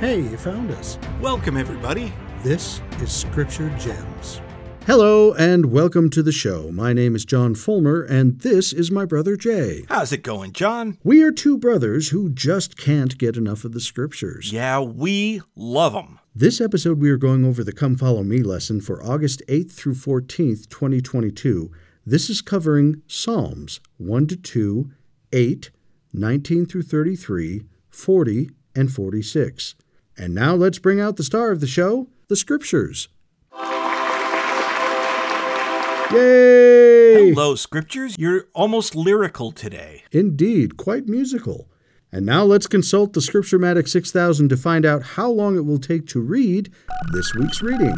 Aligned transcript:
Hey, 0.00 0.20
you 0.20 0.36
found 0.36 0.70
us. 0.70 0.96
Welcome, 1.20 1.56
everybody. 1.56 2.12
This 2.44 2.80
is 3.02 3.10
Scripture 3.10 3.68
Gems. 3.80 4.40
Hello, 4.86 5.32
and 5.32 5.72
welcome 5.72 6.08
to 6.10 6.22
the 6.22 6.30
show. 6.30 6.70
My 6.70 6.92
name 6.92 7.16
is 7.16 7.24
John 7.24 7.56
Fulmer, 7.56 8.02
and 8.02 8.38
this 8.42 8.72
is 8.72 8.92
my 8.92 9.04
brother 9.04 9.34
Jay. 9.34 9.86
How's 9.88 10.12
it 10.12 10.22
going, 10.22 10.52
John? 10.52 10.98
We 11.02 11.20
are 11.24 11.32
two 11.32 11.58
brothers 11.58 12.10
who 12.10 12.30
just 12.30 12.76
can't 12.76 13.18
get 13.18 13.36
enough 13.36 13.64
of 13.64 13.72
the 13.72 13.80
Scriptures. 13.80 14.52
Yeah, 14.52 14.78
we 14.78 15.42
love 15.56 15.94
them. 15.94 16.20
This 16.32 16.60
episode, 16.60 17.00
we 17.00 17.10
are 17.10 17.16
going 17.16 17.44
over 17.44 17.64
the 17.64 17.72
Come 17.72 17.96
Follow 17.96 18.22
Me 18.22 18.40
lesson 18.40 18.80
for 18.80 19.04
August 19.04 19.42
8th 19.48 19.72
through 19.72 19.94
14th, 19.94 20.68
2022. 20.68 21.72
This 22.06 22.30
is 22.30 22.40
covering 22.40 23.02
Psalms 23.08 23.80
1 23.96 24.28
to 24.28 24.36
2, 24.36 24.92
8, 25.32 25.70
19 26.12 26.66
through 26.66 26.82
33, 26.82 27.64
40, 27.90 28.50
and 28.76 28.92
46. 28.92 29.74
And 30.20 30.34
now 30.34 30.54
let's 30.56 30.80
bring 30.80 31.00
out 31.00 31.16
the 31.16 31.22
star 31.22 31.52
of 31.52 31.60
the 31.60 31.68
show, 31.68 32.08
the 32.26 32.34
Scriptures. 32.34 33.06
Yay! 36.12 37.30
Hello, 37.30 37.54
Scriptures. 37.54 38.16
You're 38.18 38.46
almost 38.52 38.96
lyrical 38.96 39.52
today. 39.52 40.02
Indeed, 40.10 40.76
quite 40.76 41.06
musical. 41.06 41.68
And 42.10 42.26
now 42.26 42.42
let's 42.42 42.66
consult 42.66 43.12
the 43.12 43.20
Scripturematic 43.20 43.86
6000 43.88 44.48
to 44.48 44.56
find 44.56 44.84
out 44.84 45.02
how 45.02 45.30
long 45.30 45.56
it 45.56 45.64
will 45.64 45.78
take 45.78 46.08
to 46.08 46.20
read 46.20 46.72
this 47.12 47.32
week's 47.34 47.62
reading 47.62 47.96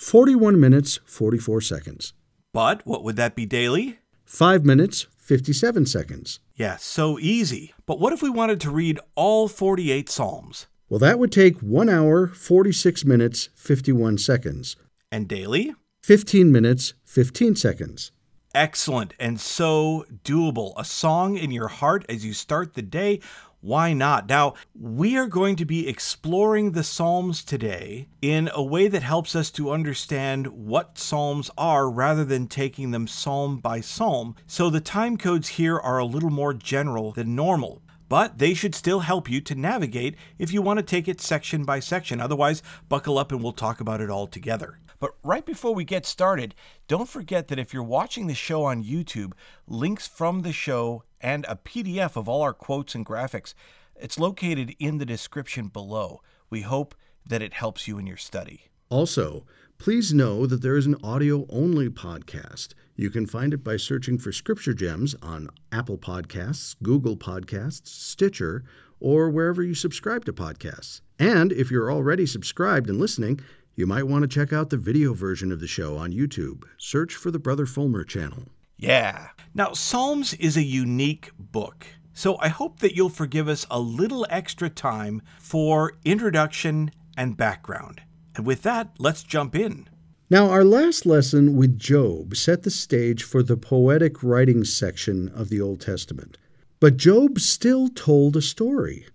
41 0.00 0.58
minutes, 0.58 0.98
44 1.04 1.60
seconds. 1.60 2.12
But 2.52 2.84
what 2.84 3.04
would 3.04 3.16
that 3.16 3.36
be 3.36 3.46
daily? 3.46 4.00
5 4.24 4.64
minutes, 4.64 5.06
57 5.18 5.86
seconds. 5.86 6.40
Yeah, 6.56 6.76
so 6.76 7.18
easy. 7.20 7.72
But 7.86 8.00
what 8.00 8.12
if 8.12 8.20
we 8.22 8.30
wanted 8.30 8.60
to 8.62 8.70
read 8.70 8.98
all 9.14 9.46
48 9.46 10.08
Psalms? 10.08 10.66
Well, 10.92 10.98
that 10.98 11.18
would 11.18 11.32
take 11.32 11.56
1 11.60 11.88
hour, 11.88 12.26
46 12.26 13.06
minutes, 13.06 13.48
51 13.54 14.18
seconds. 14.18 14.76
And 15.10 15.26
daily? 15.26 15.74
15 16.02 16.52
minutes, 16.52 16.92
15 17.06 17.56
seconds. 17.56 18.12
Excellent 18.54 19.14
and 19.18 19.40
so 19.40 20.04
doable. 20.22 20.74
A 20.76 20.84
song 20.84 21.38
in 21.38 21.50
your 21.50 21.68
heart 21.68 22.04
as 22.10 22.26
you 22.26 22.34
start 22.34 22.74
the 22.74 22.82
day. 22.82 23.20
Why 23.62 23.94
not? 23.94 24.28
Now, 24.28 24.52
we 24.78 25.16
are 25.16 25.28
going 25.28 25.56
to 25.56 25.64
be 25.64 25.88
exploring 25.88 26.72
the 26.72 26.84
Psalms 26.84 27.42
today 27.42 28.08
in 28.20 28.50
a 28.52 28.62
way 28.62 28.88
that 28.88 29.02
helps 29.02 29.34
us 29.34 29.50
to 29.52 29.70
understand 29.70 30.48
what 30.48 30.98
Psalms 30.98 31.48
are 31.56 31.88
rather 31.88 32.24
than 32.24 32.48
taking 32.48 32.90
them 32.90 33.06
psalm 33.06 33.60
by 33.60 33.80
psalm. 33.80 34.34
So 34.46 34.68
the 34.68 34.80
time 34.80 35.16
codes 35.16 35.48
here 35.48 35.78
are 35.78 35.98
a 35.98 36.04
little 36.04 36.28
more 36.28 36.52
general 36.52 37.12
than 37.12 37.34
normal 37.34 37.81
but 38.12 38.36
they 38.36 38.52
should 38.52 38.74
still 38.74 39.00
help 39.00 39.30
you 39.30 39.40
to 39.40 39.54
navigate 39.54 40.16
if 40.38 40.52
you 40.52 40.60
want 40.60 40.78
to 40.78 40.82
take 40.82 41.08
it 41.08 41.18
section 41.18 41.64
by 41.64 41.80
section. 41.80 42.20
Otherwise, 42.20 42.62
buckle 42.86 43.16
up 43.16 43.32
and 43.32 43.42
we'll 43.42 43.52
talk 43.52 43.80
about 43.80 44.02
it 44.02 44.10
all 44.10 44.26
together. 44.26 44.78
But 45.00 45.14
right 45.24 45.46
before 45.46 45.74
we 45.74 45.84
get 45.84 46.04
started, 46.04 46.54
don't 46.88 47.08
forget 47.08 47.48
that 47.48 47.58
if 47.58 47.72
you're 47.72 47.82
watching 47.82 48.26
the 48.26 48.34
show 48.34 48.64
on 48.64 48.84
YouTube, 48.84 49.32
links 49.66 50.06
from 50.06 50.42
the 50.42 50.52
show 50.52 51.04
and 51.22 51.46
a 51.48 51.56
PDF 51.56 52.14
of 52.14 52.28
all 52.28 52.42
our 52.42 52.52
quotes 52.52 52.94
and 52.94 53.06
graphics, 53.06 53.54
it's 53.96 54.18
located 54.18 54.76
in 54.78 54.98
the 54.98 55.06
description 55.06 55.68
below. 55.68 56.20
We 56.50 56.60
hope 56.60 56.94
that 57.26 57.40
it 57.40 57.54
helps 57.54 57.88
you 57.88 57.96
in 57.96 58.06
your 58.06 58.18
study. 58.18 58.64
Also, 58.90 59.46
please 59.78 60.12
know 60.12 60.44
that 60.44 60.60
there 60.60 60.76
is 60.76 60.84
an 60.84 60.96
audio 61.02 61.46
only 61.48 61.88
podcast. 61.88 62.74
You 62.94 63.08
can 63.08 63.26
find 63.26 63.54
it 63.54 63.64
by 63.64 63.78
searching 63.78 64.18
for 64.18 64.32
Scripture 64.32 64.74
Gems 64.74 65.14
on 65.22 65.48
Apple 65.72 65.96
Podcasts, 65.96 66.76
Google 66.82 67.16
Podcasts, 67.16 67.86
Stitcher, 67.86 68.64
or 69.00 69.30
wherever 69.30 69.62
you 69.62 69.74
subscribe 69.74 70.24
to 70.26 70.32
podcasts. 70.32 71.00
And 71.18 71.52
if 71.52 71.70
you're 71.70 71.90
already 71.90 72.26
subscribed 72.26 72.90
and 72.90 72.98
listening, 72.98 73.40
you 73.74 73.86
might 73.86 74.06
want 74.06 74.22
to 74.22 74.28
check 74.28 74.52
out 74.52 74.68
the 74.68 74.76
video 74.76 75.14
version 75.14 75.50
of 75.50 75.60
the 75.60 75.66
show 75.66 75.96
on 75.96 76.12
YouTube. 76.12 76.64
Search 76.76 77.14
for 77.14 77.30
the 77.30 77.38
Brother 77.38 77.64
Fulmer 77.64 78.04
channel. 78.04 78.44
Yeah. 78.76 79.28
Now, 79.54 79.72
Psalms 79.72 80.34
is 80.34 80.56
a 80.56 80.62
unique 80.62 81.30
book. 81.38 81.86
So 82.12 82.36
I 82.38 82.48
hope 82.48 82.80
that 82.80 82.94
you'll 82.94 83.08
forgive 83.08 83.48
us 83.48 83.66
a 83.70 83.80
little 83.80 84.26
extra 84.28 84.68
time 84.68 85.22
for 85.38 85.94
introduction 86.04 86.90
and 87.16 87.36
background. 87.36 88.02
And 88.36 88.44
with 88.44 88.62
that, 88.62 88.90
let's 88.98 89.22
jump 89.22 89.54
in. 89.54 89.88
Now, 90.32 90.48
our 90.48 90.64
last 90.64 91.04
lesson 91.04 91.56
with 91.56 91.78
Job 91.78 92.36
set 92.36 92.62
the 92.62 92.70
stage 92.70 93.22
for 93.22 93.42
the 93.42 93.58
poetic 93.58 94.22
writing 94.22 94.64
section 94.64 95.28
of 95.28 95.50
the 95.50 95.60
Old 95.60 95.82
Testament. 95.82 96.38
But 96.80 96.96
Job 96.96 97.38
still 97.38 97.90
told 97.90 98.34
a 98.34 98.40
story. 98.40 99.06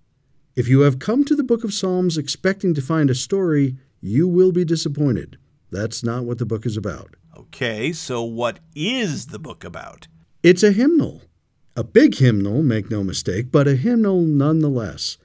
If 0.56 0.68
you 0.68 0.82
have 0.82 1.00
come 1.00 1.26
to 1.26 1.36
the 1.36 1.42
book 1.42 1.64
of 1.64 1.74
Psalms 1.74 2.20
expecting 2.20 2.76
to 2.76 2.84
find 2.84 3.10
a 3.10 3.16
story, 3.16 3.78
you 4.00 4.28
will 4.28 4.52
be 4.52 4.64
disappointed. 4.64 5.40
That's 5.72 6.04
not 6.04 6.26
what 6.26 6.38
the 6.38 6.46
book 6.46 6.68
is 6.68 6.78
about. 6.78 7.16
Okay, 7.36 7.92
so 7.94 8.22
what 8.22 8.60
is 8.76 9.26
the 9.26 9.40
book 9.40 9.64
about? 9.64 10.08
It's 10.44 10.62
a 10.62 10.72
hymnal. 10.72 11.24
A 11.76 11.84
big 11.84 12.14
hymnal, 12.18 12.62
make 12.62 12.92
no 12.92 13.04
mistake, 13.04 13.52
but 13.52 13.68
a 13.68 13.76
hymnal 13.76 14.22
nonetheless. 14.22 15.18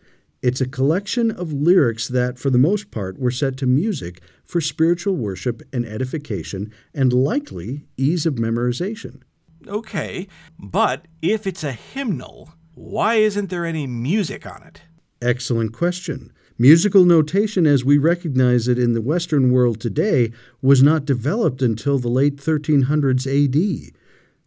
It's 0.42 0.60
a 0.60 0.66
collection 0.66 1.30
of 1.30 1.53
lyrics 1.53 2.08
that, 2.08 2.36
for 2.36 2.50
the 2.50 2.58
most 2.58 2.91
part, 2.91 3.16
were 3.16 3.30
set 3.30 3.56
to 3.58 3.66
music 3.66 4.20
for 4.44 4.60
spiritual 4.60 5.14
worship 5.14 5.62
and 5.72 5.86
edification 5.86 6.72
and 6.92 7.12
likely 7.12 7.86
ease 7.97 8.26
of 8.26 8.34
memorization. 8.34 9.22
Okay, 9.69 10.26
but 10.58 11.06
if 11.22 11.47
it's 11.47 11.62
a 11.62 11.70
hymnal, 11.70 12.54
why 12.75 13.14
isn't 13.14 13.50
there 13.50 13.64
any 13.64 13.86
music 13.86 14.44
on 14.44 14.64
it? 14.64 14.82
Excellent 15.20 15.72
question. 15.72 16.32
Musical 16.59 17.04
notation, 17.04 17.64
as 17.64 17.84
we 17.84 17.97
recognize 17.97 18.66
it 18.66 18.80
in 18.80 18.94
the 18.94 19.00
Western 19.00 19.53
world 19.53 19.80
today, 19.80 20.32
was 20.60 20.82
not 20.82 21.04
developed 21.04 21.62
until 21.62 22.00
the 22.00 22.09
late 22.09 22.36
1300s 22.36 23.26
AD. 23.26 23.94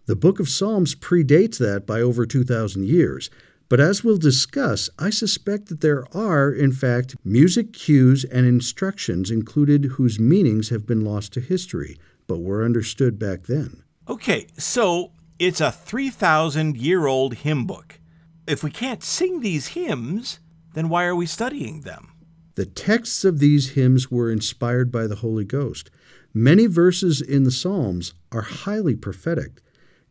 The 0.07 0.15
Book 0.15 0.41
of 0.41 0.49
Psalms 0.49 0.93
predates 0.93 1.57
that 1.57 1.87
by 1.87 2.01
over 2.01 2.25
2,000 2.25 2.85
years. 2.85 3.29
But 3.67 3.79
as 3.79 4.03
we'll 4.03 4.17
discuss, 4.17 4.89
I 4.99 5.09
suspect 5.09 5.69
that 5.69 5.81
there 5.81 6.05
are, 6.15 6.51
in 6.51 6.71
fact, 6.71 7.15
music 7.23 7.73
cues 7.73 8.23
and 8.23 8.45
instructions 8.45 9.31
included 9.31 9.85
whose 9.85 10.19
meanings 10.19 10.69
have 10.69 10.85
been 10.85 11.03
lost 11.03 11.33
to 11.33 11.41
history, 11.41 11.97
but 12.27 12.39
were 12.39 12.63
understood 12.63 13.17
back 13.17 13.43
then. 13.43 13.83
Okay, 14.07 14.47
so 14.57 15.11
it's 15.39 15.61
a 15.61 15.71
3,000 15.71 16.77
year 16.77 17.07
old 17.07 17.35
hymn 17.35 17.65
book. 17.65 17.99
If 18.47 18.63
we 18.63 18.69
can't 18.69 19.03
sing 19.03 19.39
these 19.39 19.69
hymns, 19.69 20.39
then 20.75 20.89
why 20.89 21.05
are 21.05 21.15
we 21.15 21.25
studying 21.25 21.81
them? 21.81 22.11
The 22.53 22.67
texts 22.67 23.25
of 23.25 23.39
these 23.39 23.71
hymns 23.71 24.11
were 24.11 24.31
inspired 24.31 24.91
by 24.91 25.07
the 25.07 25.15
Holy 25.15 25.43
Ghost. 25.43 25.89
Many 26.33 26.67
verses 26.67 27.19
in 27.19 27.43
the 27.43 27.51
Psalms 27.51 28.13
are 28.31 28.41
highly 28.41 28.95
prophetic. 28.95 29.61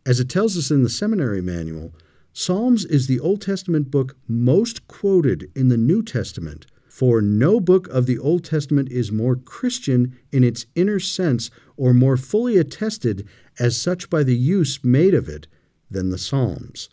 As 0.04 0.20
it 0.20 0.28
tells 0.28 0.56
us 0.59 0.70
in 0.70 0.82
the 0.82 0.91
seminary 0.91 1.41
manual, 1.41 1.94
Psalms 2.36 2.84
is 2.84 3.06
the 3.06 3.20
Old 3.20 3.40
Testament 3.40 3.92
book 3.92 4.16
most 4.26 4.88
quoted 4.88 5.52
in 5.54 5.68
the 5.68 5.76
New 5.76 6.02
Testament, 6.02 6.66
for 6.88 7.22
no 7.22 7.60
book 7.60 7.86
of 7.86 8.06
the 8.06 8.18
Old 8.18 8.42
Testament 8.42 8.90
is 8.90 9.12
more 9.12 9.36
Christian 9.36 10.18
in 10.32 10.42
its 10.42 10.66
inner 10.74 10.98
sense 10.98 11.48
or 11.76 11.94
more 11.94 12.16
fully 12.16 12.56
attested 12.56 13.24
as 13.60 13.80
such 13.80 14.10
by 14.10 14.24
the 14.24 14.34
use 14.34 14.82
made 14.82 15.14
of 15.14 15.28
it 15.28 15.46
than 15.88 16.10
the 16.10 16.18
Psalms. 16.18 16.88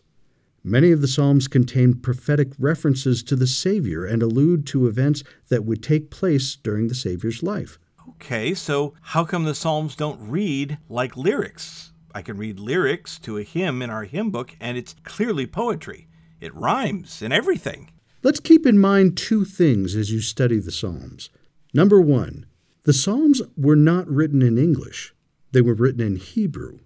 Many 0.62 0.92
of 0.92 1.00
the 1.00 1.08
Psalms 1.08 1.48
contain 1.48 1.94
prophetic 1.94 2.52
references 2.56 3.20
to 3.24 3.34
the 3.34 3.48
Savior 3.48 4.04
and 4.04 4.22
allude 4.22 4.64
to 4.68 4.86
events 4.86 5.24
that 5.48 5.64
would 5.64 5.82
take 5.82 6.08
place 6.08 6.54
during 6.54 6.86
the 6.86 6.94
Savior's 6.94 7.42
life. 7.42 7.80
Okay, 8.10 8.54
so 8.54 8.94
how 9.00 9.24
come 9.24 9.42
the 9.42 9.56
Psalms 9.56 9.96
don't 9.96 10.20
read 10.20 10.78
like 10.88 11.16
lyrics? 11.16 11.91
I 12.14 12.22
can 12.22 12.36
read 12.36 12.58
lyrics 12.58 13.18
to 13.20 13.38
a 13.38 13.42
hymn 13.42 13.82
in 13.82 13.90
our 13.90 14.04
hymn 14.04 14.30
book, 14.30 14.56
and 14.60 14.76
it's 14.76 14.94
clearly 15.04 15.46
poetry. 15.46 16.08
It 16.40 16.54
rhymes 16.54 17.22
and 17.22 17.32
everything. 17.32 17.90
Let's 18.22 18.40
keep 18.40 18.66
in 18.66 18.78
mind 18.78 19.16
two 19.16 19.44
things 19.44 19.96
as 19.96 20.10
you 20.10 20.20
study 20.20 20.58
the 20.58 20.72
Psalms. 20.72 21.30
Number 21.72 22.00
one, 22.00 22.46
the 22.84 22.92
Psalms 22.92 23.40
were 23.56 23.76
not 23.76 24.08
written 24.08 24.42
in 24.42 24.58
English, 24.58 25.14
they 25.52 25.60
were 25.60 25.74
written 25.74 26.00
in 26.00 26.16
Hebrew. 26.16 26.80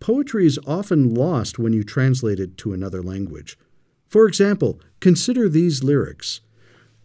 Poetry 0.00 0.46
is 0.46 0.58
often 0.66 1.14
lost 1.14 1.58
when 1.58 1.72
you 1.72 1.84
translate 1.84 2.40
it 2.40 2.56
to 2.58 2.72
another 2.72 3.02
language. 3.02 3.58
For 4.06 4.26
example, 4.26 4.80
consider 5.00 5.48
these 5.48 5.84
lyrics 5.84 6.40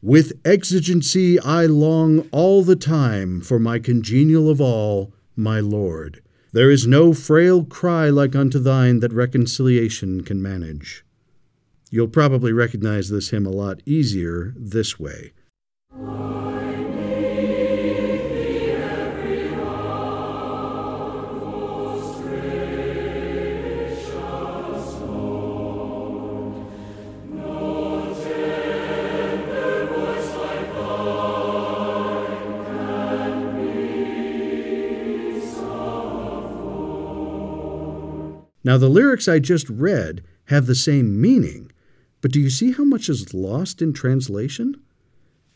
With 0.01 0.33
exigency 0.45 1.39
I 1.39 1.65
long 1.65 2.27
all 2.31 2.63
the 2.63 2.75
time 2.75 3.41
for 3.41 3.59
my 3.59 3.79
congenial 3.79 4.49
of 4.49 4.59
all, 4.59 5.13
my 5.35 5.59
Lord. 5.59 6.22
There 6.53 6.69
is 6.69 6.85
no 6.85 7.13
frail 7.13 7.65
cry 7.65 8.09
like 8.11 8.35
unto 8.35 8.59
thine 8.59 8.99
that 8.99 9.11
reconciliation 9.11 10.21
can 10.21 10.39
manage. 10.39 11.03
You'll 11.89 12.07
probably 12.07 12.53
recognize 12.53 13.09
this 13.09 13.31
hymn 13.31 13.47
a 13.47 13.49
lot 13.49 13.81
easier 13.87 14.53
this 14.55 14.99
way. 14.99 15.33
Now, 38.63 38.77
the 38.77 38.89
lyrics 38.89 39.27
I 39.27 39.39
just 39.39 39.69
read 39.69 40.23
have 40.45 40.65
the 40.65 40.75
same 40.75 41.19
meaning, 41.19 41.71
but 42.21 42.31
do 42.31 42.39
you 42.39 42.49
see 42.49 42.71
how 42.71 42.83
much 42.83 43.09
is 43.09 43.33
lost 43.33 43.81
in 43.81 43.91
translation? 43.93 44.81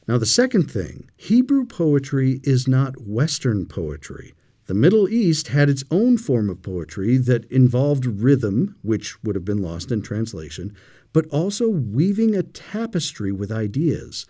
Now, 0.07 0.17
the 0.17 0.25
second 0.25 0.69
thing 0.69 1.09
Hebrew 1.15 1.65
poetry 1.65 2.41
is 2.43 2.67
not 2.67 3.01
Western 3.01 3.65
poetry. 3.65 4.33
The 4.65 4.73
Middle 4.73 5.07
East 5.07 5.47
had 5.47 5.69
its 5.69 5.85
own 5.89 6.17
form 6.17 6.49
of 6.49 6.61
poetry 6.61 7.15
that 7.17 7.49
involved 7.49 8.05
rhythm, 8.05 8.75
which 8.81 9.23
would 9.23 9.35
have 9.35 9.45
been 9.45 9.61
lost 9.61 9.91
in 9.91 10.01
translation, 10.01 10.73
but 11.13 11.25
also 11.27 11.69
weaving 11.69 12.35
a 12.35 12.43
tapestry 12.43 13.31
with 13.31 13.49
ideas. 13.51 14.25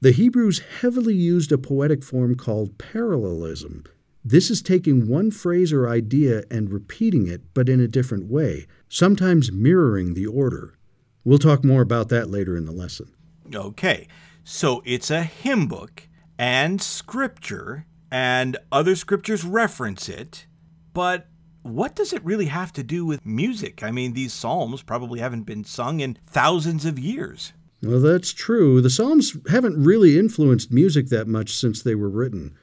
The 0.00 0.12
Hebrews 0.12 0.60
heavily 0.80 1.14
used 1.14 1.52
a 1.52 1.58
poetic 1.58 2.02
form 2.02 2.36
called 2.36 2.78
parallelism. 2.78 3.84
This 4.24 4.50
is 4.50 4.62
taking 4.62 5.08
one 5.08 5.30
phrase 5.32 5.72
or 5.72 5.88
idea 5.88 6.44
and 6.50 6.72
repeating 6.72 7.26
it, 7.26 7.42
but 7.54 7.68
in 7.68 7.80
a 7.80 7.88
different 7.88 8.30
way, 8.30 8.66
sometimes 8.88 9.50
mirroring 9.50 10.14
the 10.14 10.26
order. 10.26 10.78
We'll 11.24 11.38
talk 11.38 11.64
more 11.64 11.82
about 11.82 12.08
that 12.10 12.30
later 12.30 12.56
in 12.56 12.64
the 12.64 12.72
lesson. 12.72 13.12
Okay, 13.52 14.06
so 14.44 14.80
it's 14.84 15.10
a 15.10 15.24
hymn 15.24 15.66
book 15.66 16.08
and 16.38 16.80
scripture 16.80 17.86
and 18.10 18.56
other 18.70 18.94
scriptures 18.94 19.44
reference 19.44 20.08
it, 20.08 20.46
but 20.92 21.26
what 21.62 21.94
does 21.94 22.12
it 22.12 22.24
really 22.24 22.46
have 22.46 22.72
to 22.74 22.82
do 22.82 23.04
with 23.04 23.26
music? 23.26 23.82
I 23.82 23.90
mean, 23.90 24.12
these 24.12 24.32
psalms 24.32 24.82
probably 24.82 25.20
haven't 25.20 25.44
been 25.44 25.64
sung 25.64 26.00
in 26.00 26.18
thousands 26.26 26.84
of 26.84 26.98
years. 26.98 27.52
Well, 27.82 28.00
that's 28.00 28.32
true. 28.32 28.80
The 28.80 28.90
Psalms 28.90 29.36
haven't 29.50 29.82
really 29.82 30.16
influenced 30.16 30.70
music 30.70 31.08
that 31.08 31.26
much 31.26 31.52
since 31.56 31.82
they 31.82 31.96
were 31.96 32.08
written. 32.08 32.56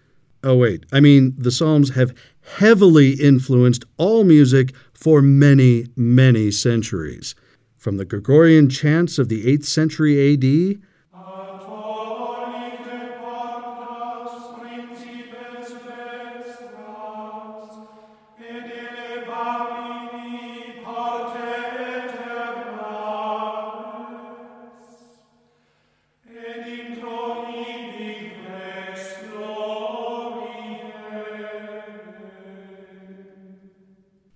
Oh, 0.44 0.56
wait. 0.56 0.86
I 0.92 1.00
mean, 1.00 1.34
the 1.38 1.52
Psalms 1.52 1.96
have 1.96 2.16
heavily 2.58 3.12
influenced 3.14 3.84
all 3.98 4.24
music 4.24 4.74
for 4.94 5.22
many, 5.22 5.88
many 5.96 6.52
centuries. 6.52 7.36
From 7.76 7.98
the 7.98 8.06
Gregorian 8.06 8.70
chants 8.70 9.18
of 9.18 9.30
the 9.30 9.46
8th 9.46 9.66
century 9.66 10.34
AD 10.34 10.82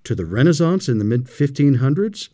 to 0.03 0.15
the 0.15 0.25
Renaissance 0.25 0.89
in 0.89 0.97
the 0.97 1.05
mid 1.05 1.25
1500s. 1.25 2.29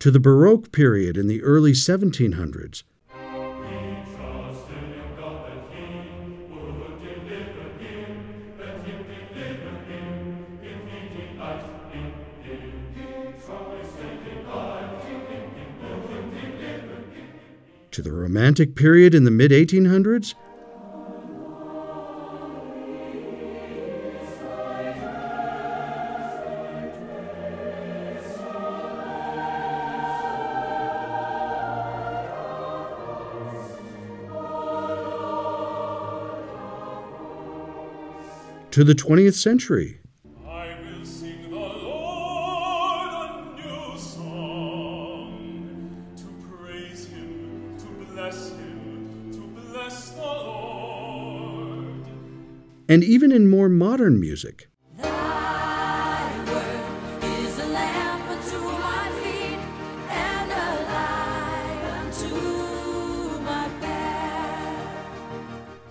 To 0.00 0.12
the 0.12 0.20
Baroque 0.20 0.70
period 0.70 1.16
in 1.18 1.26
the 1.26 1.42
early 1.42 1.72
1700s. 1.72 2.84
To 17.98 18.02
the 18.02 18.12
Romantic 18.12 18.76
period 18.76 19.12
in 19.12 19.24
the 19.24 19.30
mid 19.32 19.50
1800s, 19.50 20.36
to 38.70 38.84
the 38.84 38.94
20th 38.94 39.34
century. 39.34 39.98
And 52.88 53.04
even 53.04 53.30
in 53.30 53.48
more 53.48 53.68
modern 53.68 54.18
music. 54.18 54.68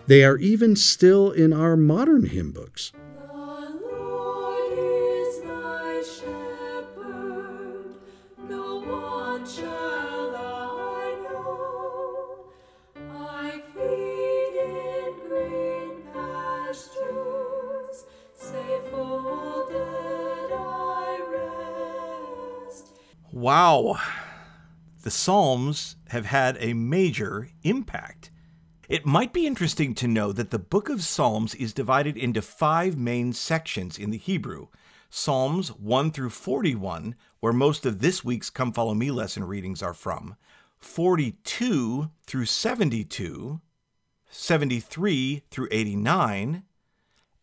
They 0.08 0.24
are 0.24 0.38
even 0.38 0.78
still 0.78 1.32
in 1.32 1.52
our 1.52 1.76
modern 1.76 2.28
hymn 2.28 2.52
books. 2.52 2.94
Wow. 23.80 24.00
The 25.04 25.12
Psalms 25.12 25.98
have 26.10 26.26
had 26.26 26.58
a 26.60 26.74
major 26.74 27.50
impact. 27.62 28.32
It 28.90 29.06
might 29.06 29.34
be 29.34 29.46
interesting 29.46 29.94
to 29.96 30.08
know 30.08 30.32
that 30.32 30.50
the 30.50 30.58
book 30.58 30.90
of 30.90 31.04
Psalms 31.04 31.54
is 31.54 31.74
divided 31.74 32.18
into 32.18 32.42
five 32.42 32.98
main 32.98 33.34
sections 33.34 34.00
in 34.00 34.10
the 34.10 34.18
Hebrew 34.18 34.70
Psalms 35.12 35.70
1 35.70 36.12
through 36.12 36.32
41, 36.32 37.16
where 37.40 37.54
most 37.54 37.86
of 37.86 38.00
this 38.00 38.26
week's 38.26 38.50
Come 38.50 38.74
Follow 38.74 38.96
Me 38.96 39.12
lesson 39.12 39.44
readings 39.44 39.84
are 39.84 39.94
from, 39.94 40.36
42 40.80 42.10
through 42.26 42.46
72, 42.46 43.62
73 44.30 45.44
through 45.52 45.68
89, 45.70 46.64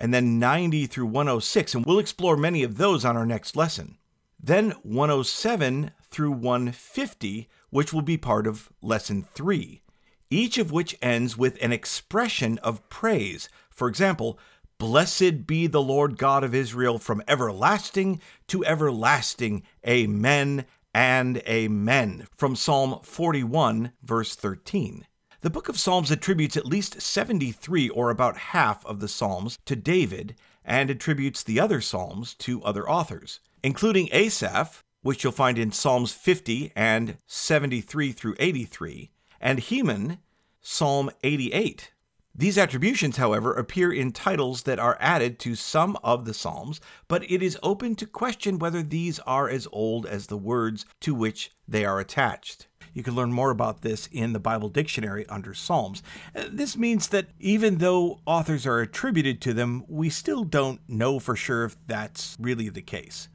and 0.00 0.12
then 0.12 0.38
90 0.40 0.86
through 0.86 1.06
106. 1.06 1.74
And 1.74 1.86
we'll 1.86 2.00
explore 2.00 2.36
many 2.36 2.64
of 2.64 2.76
those 2.76 3.04
on 3.04 3.16
our 3.16 3.24
next 3.24 3.54
lesson 3.56 3.98
then 4.46 4.72
107 4.82 5.90
through 6.10 6.32
150, 6.32 7.48
which 7.70 7.94
will 7.94 8.02
be 8.02 8.18
part 8.18 8.46
of 8.46 8.70
Lesson 8.82 9.26
3, 9.34 9.80
each 10.28 10.58
of 10.58 10.70
which 10.70 10.98
ends 11.00 11.38
with 11.38 11.56
an 11.62 11.72
expression 11.72 12.58
of 12.58 12.86
praise. 12.90 13.48
For 13.70 13.88
example, 13.88 14.38
Blessed 14.76 15.46
be 15.46 15.66
the 15.66 15.80
Lord 15.80 16.18
God 16.18 16.44
of 16.44 16.54
Israel 16.54 16.98
from 16.98 17.22
everlasting 17.26 18.20
to 18.48 18.62
everlasting. 18.66 19.62
Amen 19.86 20.66
and 20.92 21.38
amen. 21.48 22.26
From 22.36 22.54
Psalm 22.54 22.98
41, 23.02 23.92
verse 24.02 24.34
13. 24.34 25.06
The 25.40 25.50
book 25.50 25.70
of 25.70 25.78
Psalms 25.78 26.10
attributes 26.10 26.56
at 26.56 26.66
least 26.66 27.00
73, 27.00 27.88
or 27.88 28.10
about 28.10 28.36
half 28.36 28.84
of 28.84 29.00
the 29.00 29.08
Psalms, 29.08 29.58
to 29.64 29.74
David, 29.74 30.34
and 30.64 30.90
attributes 30.90 31.42
the 31.42 31.60
other 31.60 31.80
Psalms 31.80 32.34
to 32.34 32.62
other 32.62 32.86
authors 32.88 33.40
including 33.64 34.10
Asaph, 34.12 34.82
which 35.00 35.24
you'll 35.24 35.32
find 35.32 35.58
in 35.58 35.72
Psalms 35.72 36.12
50 36.12 36.70
and 36.76 37.16
73 37.26 38.12
through 38.12 38.36
83, 38.38 39.10
and 39.40 39.58
Heman, 39.58 40.18
Psalm 40.60 41.10
88. 41.24 41.90
These 42.34 42.58
attributions, 42.58 43.16
however, 43.16 43.54
appear 43.54 43.90
in 43.90 44.12
titles 44.12 44.64
that 44.64 44.78
are 44.78 44.98
added 45.00 45.38
to 45.40 45.54
some 45.54 45.96
of 46.04 46.26
the 46.26 46.34
Psalms, 46.34 46.78
but 47.08 47.28
it 47.30 47.42
is 47.42 47.58
open 47.62 47.94
to 47.96 48.06
question 48.06 48.58
whether 48.58 48.82
these 48.82 49.18
are 49.20 49.48
as 49.48 49.66
old 49.72 50.04
as 50.04 50.26
the 50.26 50.36
words 50.36 50.84
to 51.00 51.14
which 51.14 51.50
they 51.66 51.86
are 51.86 52.00
attached. 52.00 52.66
You 52.92 53.02
can 53.02 53.14
learn 53.14 53.32
more 53.32 53.50
about 53.50 53.80
this 53.80 54.08
in 54.12 54.34
the 54.34 54.40
Bible 54.40 54.68
Dictionary 54.68 55.26
under 55.28 55.54
Psalms. 55.54 56.02
This 56.34 56.76
means 56.76 57.08
that 57.08 57.28
even 57.40 57.78
though 57.78 58.20
authors 58.26 58.66
are 58.66 58.80
attributed 58.80 59.40
to 59.42 59.54
them, 59.54 59.84
we 59.88 60.10
still 60.10 60.44
don't 60.44 60.80
know 60.86 61.18
for 61.18 61.34
sure 61.34 61.64
if 61.64 61.76
that's 61.86 62.36
really 62.38 62.68
the 62.68 62.82
case. 62.82 63.28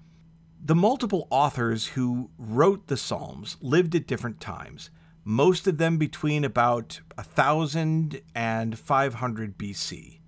The 0.62 0.76
multiple 0.76 1.28
authors 1.30 1.88
who 1.88 2.30
wrote 2.38 2.88
the 2.88 2.98
Psalms 2.98 3.56
lived 3.62 3.96
at 3.96 4.08
different 4.08 4.42
times, 4.42 4.90
most 5.24 5.68
of 5.68 5.78
them 5.78 5.98
between 5.98 6.44
about 6.44 7.00
1000 7.16 8.22
and 8.36 8.78
500 8.78 9.58
BC. 9.58 10.20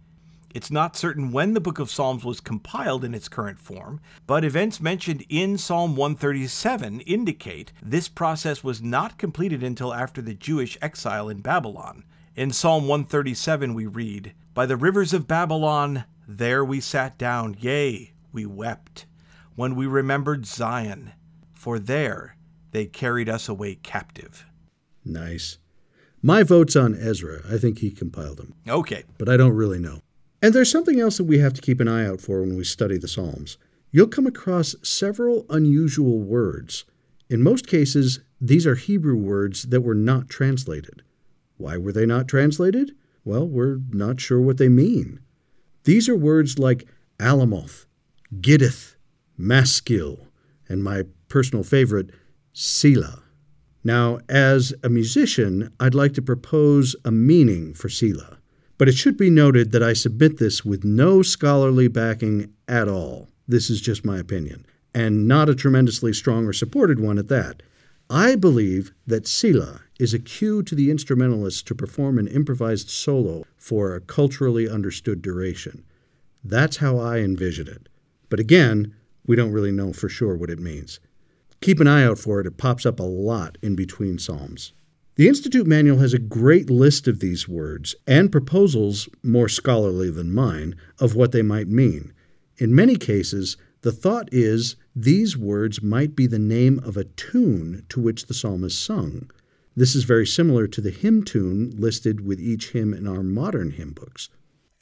It's 0.53 0.71
not 0.71 0.95
certain 0.95 1.31
when 1.33 1.53
the 1.53 1.59
book 1.59 1.79
of 1.79 1.91
Psalms 1.91 2.23
was 2.23 2.39
compiled 2.39 3.03
in 3.03 3.13
its 3.13 3.27
current 3.27 3.59
form, 3.59 3.99
but 4.25 4.45
events 4.45 4.79
mentioned 4.79 5.25
in 5.27 5.57
Psalm 5.57 5.97
137 5.97 7.01
indicate 7.01 7.73
this 7.81 8.07
process 8.07 8.63
was 8.63 8.81
not 8.81 9.17
completed 9.17 9.61
until 9.63 9.93
after 9.93 10.21
the 10.21 10.33
Jewish 10.33 10.77
exile 10.81 11.27
in 11.27 11.41
Babylon. 11.41 12.05
In 12.37 12.51
Psalm 12.51 12.87
137, 12.87 13.73
we 13.73 13.85
read, 13.85 14.33
By 14.53 14.65
the 14.65 14.77
rivers 14.77 15.13
of 15.13 15.27
Babylon, 15.27 16.05
there 16.25 16.63
we 16.63 16.79
sat 16.79 17.17
down, 17.17 17.57
yea, 17.59 18.13
we 18.31 18.45
wept, 18.45 19.05
when 19.61 19.75
we 19.75 19.85
remembered 19.85 20.43
Zion, 20.43 21.11
for 21.53 21.77
there 21.77 22.35
they 22.71 22.87
carried 22.87 23.29
us 23.29 23.47
away 23.47 23.75
captive. 23.75 24.43
Nice. 25.05 25.59
My 26.19 26.41
vote's 26.41 26.75
on 26.75 26.95
Ezra. 26.95 27.41
I 27.47 27.59
think 27.59 27.77
he 27.77 27.91
compiled 27.91 28.37
them. 28.37 28.55
Okay. 28.67 29.03
But 29.19 29.29
I 29.29 29.37
don't 29.37 29.53
really 29.53 29.77
know. 29.77 30.01
And 30.41 30.55
there's 30.55 30.71
something 30.71 30.99
else 30.99 31.17
that 31.17 31.25
we 31.25 31.37
have 31.37 31.53
to 31.53 31.61
keep 31.61 31.79
an 31.79 31.87
eye 31.87 32.07
out 32.07 32.21
for 32.21 32.41
when 32.41 32.57
we 32.57 32.63
study 32.63 32.97
the 32.97 33.07
Psalms. 33.07 33.59
You'll 33.91 34.07
come 34.07 34.25
across 34.25 34.75
several 34.81 35.45
unusual 35.47 36.17
words. 36.17 36.83
In 37.29 37.43
most 37.43 37.67
cases, 37.67 38.19
these 38.39 38.65
are 38.65 38.73
Hebrew 38.73 39.15
words 39.15 39.65
that 39.65 39.81
were 39.81 39.93
not 39.93 40.27
translated. 40.27 41.03
Why 41.57 41.77
were 41.77 41.91
they 41.91 42.07
not 42.07 42.27
translated? 42.27 42.95
Well, 43.23 43.47
we're 43.47 43.77
not 43.91 44.19
sure 44.19 44.41
what 44.41 44.57
they 44.57 44.69
mean. 44.69 45.19
These 45.83 46.09
are 46.09 46.17
words 46.17 46.57
like 46.57 46.87
Alamoth, 47.19 47.85
Gittith, 48.39 48.95
Maskil, 49.41 50.27
and 50.69 50.83
my 50.83 51.03
personal 51.27 51.63
favorite, 51.63 52.11
Selah. 52.53 53.23
Now, 53.83 54.19
as 54.29 54.73
a 54.83 54.89
musician, 54.89 55.73
I'd 55.79 55.95
like 55.95 56.13
to 56.13 56.21
propose 56.21 56.95
a 57.03 57.11
meaning 57.11 57.73
for 57.73 57.89
Selah, 57.89 58.37
But 58.81 58.89
it 58.89 58.95
should 58.95 59.15
be 59.15 59.29
noted 59.29 59.71
that 59.73 59.83
I 59.83 59.93
submit 59.93 60.39
this 60.39 60.65
with 60.65 60.83
no 60.83 61.21
scholarly 61.21 61.87
backing 61.87 62.51
at 62.67 62.87
all. 62.87 63.29
This 63.47 63.69
is 63.69 63.79
just 63.79 64.03
my 64.03 64.17
opinion, 64.17 64.65
and 64.91 65.27
not 65.27 65.49
a 65.49 65.53
tremendously 65.53 66.13
strong 66.13 66.47
or 66.47 66.53
supported 66.53 66.99
one 66.99 67.19
at 67.19 67.27
that. 67.27 67.61
I 68.09 68.35
believe 68.35 68.91
that 69.05 69.27
Selah 69.27 69.81
is 69.99 70.15
a 70.15 70.19
cue 70.19 70.63
to 70.63 70.73
the 70.73 70.89
instrumentalist 70.89 71.67
to 71.67 71.75
perform 71.75 72.17
an 72.17 72.27
improvised 72.27 72.89
solo 72.89 73.45
for 73.55 73.93
a 73.93 74.01
culturally 74.01 74.67
understood 74.67 75.21
duration. 75.21 75.83
That's 76.43 76.77
how 76.77 76.97
I 76.97 77.19
envision 77.19 77.67
it. 77.67 77.87
But 78.29 78.39
again, 78.39 78.95
we 79.25 79.35
don't 79.35 79.51
really 79.51 79.71
know 79.71 79.93
for 79.93 80.09
sure 80.09 80.35
what 80.35 80.49
it 80.49 80.59
means. 80.59 80.99
Keep 81.61 81.79
an 81.79 81.87
eye 81.87 82.03
out 82.03 82.17
for 82.17 82.39
it, 82.39 82.47
it 82.47 82.57
pops 82.57 82.85
up 82.85 82.99
a 82.99 83.03
lot 83.03 83.57
in 83.61 83.75
between 83.75 84.17
Psalms. 84.17 84.73
The 85.15 85.27
Institute 85.27 85.67
Manual 85.67 85.99
has 85.99 86.13
a 86.13 86.19
great 86.19 86.69
list 86.69 87.07
of 87.07 87.19
these 87.19 87.47
words 87.47 87.93
and 88.07 88.31
proposals, 88.31 89.07
more 89.21 89.49
scholarly 89.49 90.09
than 90.09 90.33
mine, 90.33 90.75
of 90.99 91.15
what 91.15 91.31
they 91.31 91.41
might 91.41 91.67
mean. 91.67 92.13
In 92.57 92.73
many 92.73 92.95
cases, 92.95 93.57
the 93.81 93.91
thought 93.91 94.29
is 94.31 94.75
these 94.95 95.37
words 95.37 95.81
might 95.81 96.15
be 96.15 96.27
the 96.27 96.39
name 96.39 96.79
of 96.79 96.97
a 96.97 97.03
tune 97.03 97.85
to 97.89 97.99
which 97.99 98.25
the 98.25 98.33
psalm 98.33 98.63
is 98.63 98.77
sung. 98.77 99.29
This 99.75 99.95
is 99.95 100.03
very 100.03 100.27
similar 100.27 100.67
to 100.67 100.81
the 100.81 100.91
hymn 100.91 101.23
tune 101.23 101.73
listed 101.77 102.25
with 102.25 102.39
each 102.39 102.71
hymn 102.71 102.93
in 102.93 103.07
our 103.07 103.23
modern 103.23 103.71
hymn 103.71 103.91
books. 103.91 104.29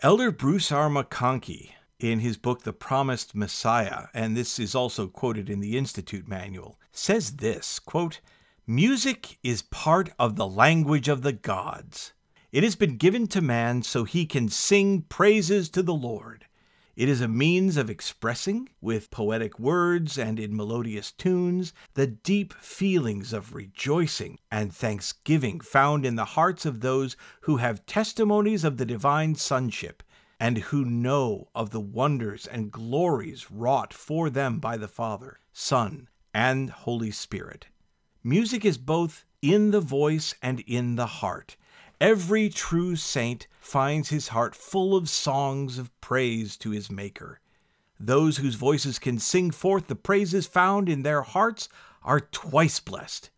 Elder 0.01 0.31
Bruce 0.31 0.71
R. 0.71 0.89
McConkie, 0.89 1.71
in 1.99 2.19
his 2.19 2.37
book 2.37 2.63
The 2.63 2.73
Promised 2.73 3.35
Messiah, 3.35 4.07
and 4.13 4.35
this 4.35 4.57
is 4.57 4.73
also 4.73 5.07
quoted 5.07 5.49
in 5.49 5.59
the 5.59 5.77
Institute 5.77 6.27
Manual, 6.27 6.79
says 6.91 7.33
this 7.37 7.79
quote, 7.79 8.21
Music 8.65 9.37
is 9.43 9.63
part 9.63 10.11
of 10.17 10.35
the 10.35 10.47
language 10.47 11.07
of 11.07 11.23
the 11.23 11.33
gods. 11.33 12.13
It 12.51 12.63
has 12.63 12.75
been 12.75 12.97
given 12.97 13.27
to 13.27 13.41
man 13.41 13.83
so 13.83 14.03
he 14.03 14.25
can 14.25 14.49
sing 14.49 15.01
praises 15.03 15.69
to 15.71 15.83
the 15.83 15.93
Lord. 15.93 16.45
It 16.95 17.07
is 17.07 17.21
a 17.21 17.27
means 17.27 17.77
of 17.77 17.89
expressing, 17.89 18.69
with 18.81 19.11
poetic 19.11 19.57
words 19.57 20.17
and 20.17 20.39
in 20.39 20.55
melodious 20.55 21.11
tunes, 21.11 21.73
the 21.93 22.07
deep 22.07 22.53
feelings 22.53 23.31
of 23.33 23.53
rejoicing 23.53 24.39
and 24.51 24.73
thanksgiving 24.73 25.61
found 25.61 26.05
in 26.05 26.15
the 26.15 26.25
hearts 26.25 26.65
of 26.65 26.81
those 26.81 27.15
who 27.41 27.57
have 27.57 27.85
testimonies 27.85 28.63
of 28.63 28.77
the 28.77 28.85
divine 28.85 29.35
sonship 29.35 30.03
and 30.39 30.57
who 30.57 30.85
know 30.85 31.49
of 31.53 31.71
the 31.71 31.79
wonders 31.79 32.47
and 32.47 32.71
glories 32.71 33.51
wrought 33.51 33.93
for 33.93 34.29
them 34.29 34.59
by 34.59 34.77
the 34.77 34.87
Father, 34.87 35.39
Son, 35.51 36.07
and 36.33 36.69
Holy 36.69 37.11
Spirit. 37.11 37.67
Music 38.23 38.63
is 38.63 38.77
both 38.77 39.25
in 39.41 39.71
the 39.71 39.81
voice 39.81 40.35
and 40.41 40.61
in 40.61 40.95
the 40.95 41.07
heart. 41.07 41.55
Every 41.99 42.49
true 42.49 42.95
saint 42.95 43.47
finds 43.59 44.09
his 44.09 44.29
heart 44.29 44.55
full 44.55 44.95
of 44.95 45.09
songs 45.09 45.77
of 45.77 45.91
praise 45.99 46.55
to 46.57 46.71
his 46.71 46.89
Maker. 46.89 47.39
Those 47.99 48.37
whose 48.37 48.55
voices 48.55 48.99
can 48.99 49.19
sing 49.19 49.51
forth 49.51 49.87
the 49.87 49.95
praises 49.95 50.47
found 50.47 50.87
in 50.87 51.03
their 51.03 51.21
hearts 51.21 51.67
are 52.01 52.21
twice 52.21 52.79
blessed. 52.79 53.29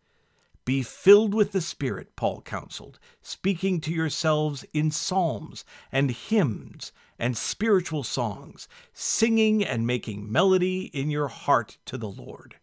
Be 0.64 0.82
filled 0.82 1.34
with 1.34 1.52
the 1.52 1.60
Spirit, 1.60 2.14
Paul 2.14 2.40
counseled, 2.42 3.00
speaking 3.20 3.80
to 3.80 3.92
yourselves 3.92 4.64
in 4.72 4.92
psalms 4.92 5.64
and 5.90 6.10
hymns 6.10 6.92
and 7.18 7.36
spiritual 7.36 8.04
songs, 8.04 8.68
singing 8.92 9.64
and 9.64 9.86
making 9.86 10.30
melody 10.30 10.84
in 10.86 11.10
your 11.10 11.28
heart 11.28 11.78
to 11.86 11.98
the 11.98 12.10
Lord. 12.10 12.56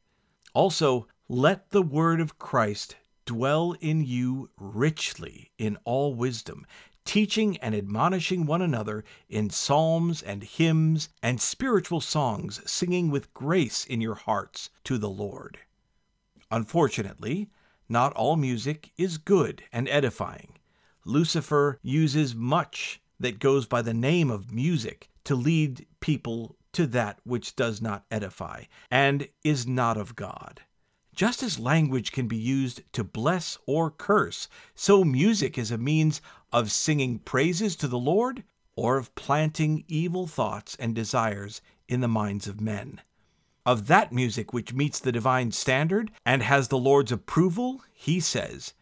Also, 0.53 1.07
let 1.27 1.71
the 1.71 1.81
word 1.81 2.21
of 2.21 2.39
Christ 2.39 2.95
dwell 3.25 3.75
in 3.81 4.03
you 4.03 4.49
richly 4.57 5.51
in 5.57 5.77
all 5.83 6.15
wisdom, 6.15 6.65
teaching 7.05 7.57
and 7.57 7.75
admonishing 7.75 8.45
one 8.45 8.61
another 8.61 9.03
in 9.27 9.49
psalms 9.49 10.21
and 10.21 10.43
hymns 10.43 11.09
and 11.21 11.41
spiritual 11.41 12.01
songs, 12.01 12.61
singing 12.65 13.11
with 13.11 13.33
grace 13.33 13.83
in 13.85 13.99
your 13.99 14.15
hearts 14.15 14.69
to 14.85 14.97
the 14.97 15.09
Lord. 15.09 15.59
Unfortunately, 16.49 17.49
not 17.89 18.13
all 18.13 18.35
music 18.35 18.91
is 18.97 19.17
good 19.17 19.63
and 19.73 19.89
edifying. 19.89 20.59
Lucifer 21.03 21.79
uses 21.81 22.35
much 22.35 23.01
that 23.19 23.39
goes 23.39 23.65
by 23.65 23.81
the 23.81 23.93
name 23.93 24.29
of 24.29 24.53
music 24.53 25.09
to 25.23 25.35
lead 25.35 25.85
people 25.99 26.55
to 26.71 26.85
that 26.87 27.19
which 27.23 27.55
does 27.55 27.81
not 27.81 28.05
edify 28.11 28.63
and 28.91 29.27
is 29.43 29.67
not 29.67 29.97
of 29.97 30.15
God. 30.15 30.61
Just 31.15 31.43
as 31.43 31.59
language 31.59 32.11
can 32.11 32.27
be 32.27 32.37
used 32.37 32.81
to 32.93 33.03
bless 33.03 33.57
or 33.65 33.91
curse, 33.91 34.47
so 34.75 35.03
music 35.03 35.57
is 35.57 35.71
a 35.71 35.77
means 35.77 36.21
of 36.53 36.71
singing 36.71 37.19
praises 37.19 37.75
to 37.77 37.87
the 37.87 37.97
Lord 37.97 38.43
or 38.75 38.97
of 38.97 39.13
planting 39.15 39.83
evil 39.87 40.27
thoughts 40.27 40.77
and 40.79 40.95
desires 40.95 41.61
in 41.89 41.99
the 41.99 42.07
minds 42.07 42.47
of 42.47 42.61
men. 42.61 43.01
Of 43.65 43.87
that 43.87 44.11
music 44.11 44.53
which 44.53 44.73
meets 44.73 44.99
the 44.99 45.11
divine 45.11 45.51
standard 45.51 46.11
and 46.25 46.41
has 46.41 46.67
the 46.67 46.77
Lord's 46.77 47.11
approval, 47.11 47.81
he 47.93 48.19
says, 48.19 48.73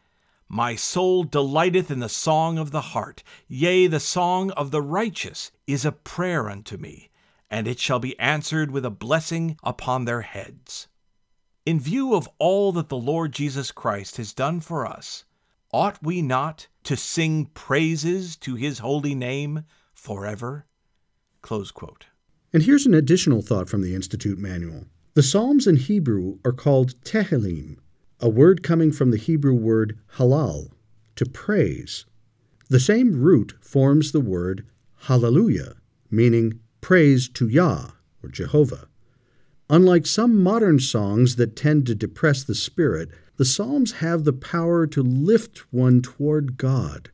My 0.48 0.75
soul 0.75 1.24
delighteth 1.24 1.89
in 1.89 2.00
the 2.00 2.10
song 2.10 2.57
of 2.57 2.72
the 2.72 2.81
heart, 2.81 3.24
yea, 3.48 3.88
the 3.88 4.00
song 4.00 4.51
of 4.51 4.72
the 4.72 4.81
righteous 4.81 5.51
is 5.65 5.84
a 5.84 5.91
prayer 5.91 6.50
unto 6.50 6.77
me, 6.77 7.10
and 7.50 7.67
it 7.67 7.79
shall 7.79 8.00
be 8.00 8.17
answered 8.19 8.72
with 8.72 8.86
a 8.86 8.91
blessing 8.91 9.57
upon 9.63 10.05
their 10.05 10.22
heads. 10.22 10.88
In 11.65 11.79
view 11.79 12.15
of 12.15 12.29
all 12.39 12.72
that 12.74 12.89
the 12.89 12.98
Lord 12.98 13.34
Jesus 13.34 13.72
Christ 13.72 14.17
has 14.17 14.31
done 14.31 14.62
for 14.62 14.86
us, 14.86 15.25
ought 15.74 16.01
we 16.01 16.22
not 16.22 16.67
to 16.84 16.96
sing 16.96 17.48
praises 17.48 18.38
to 18.38 18.55
his 18.55 18.79
holy 18.79 19.15
name 19.15 19.65
forever? 19.93 20.65
And 22.54 22.63
here's 22.63 22.86
an 22.86 22.94
additional 22.94 23.42
thought 23.42 23.68
from 23.68 23.82
the 23.82 23.94
Institute 23.94 24.39
Manual. 24.39 24.86
The 25.16 25.24
Psalms 25.24 25.68
in 25.68 25.75
Hebrew 25.75 26.39
are 26.46 26.54
called 26.54 26.94
Tehillim, 27.04 27.77
a 28.20 28.30
word 28.30 28.63
coming 28.63 28.92
from 28.92 29.12
the 29.12 29.18
Hebrew 29.18 29.54
word 29.54 30.00
halal, 30.16 30.72
to 31.16 31.25
praise. 31.25 32.06
The 32.70 32.80
same 32.80 33.22
root 33.22 33.56
forms 33.60 34.12
the 34.12 34.22
word 34.22 34.66
hallelujah, 35.01 35.75
meaning 36.10 36.60
praise 36.80 37.27
to 37.30 37.48
Yah 37.48 37.92
or 38.24 38.30
Jehovah. 38.30 38.88
Unlike 39.70 40.06
some 40.06 40.42
modern 40.42 40.80
songs 40.80 41.36
that 41.36 41.56
tend 41.56 41.86
to 41.88 41.96
depress 41.96 42.44
the 42.44 42.56
spirit, 42.56 43.10
the 43.36 43.46
Psalms 43.46 43.94
have 43.94 44.24
the 44.24 44.34
power 44.34 44.88
to 44.88 45.04
lift 45.04 45.72
one 45.74 46.01
toward 46.01 46.58
God. 46.58 47.10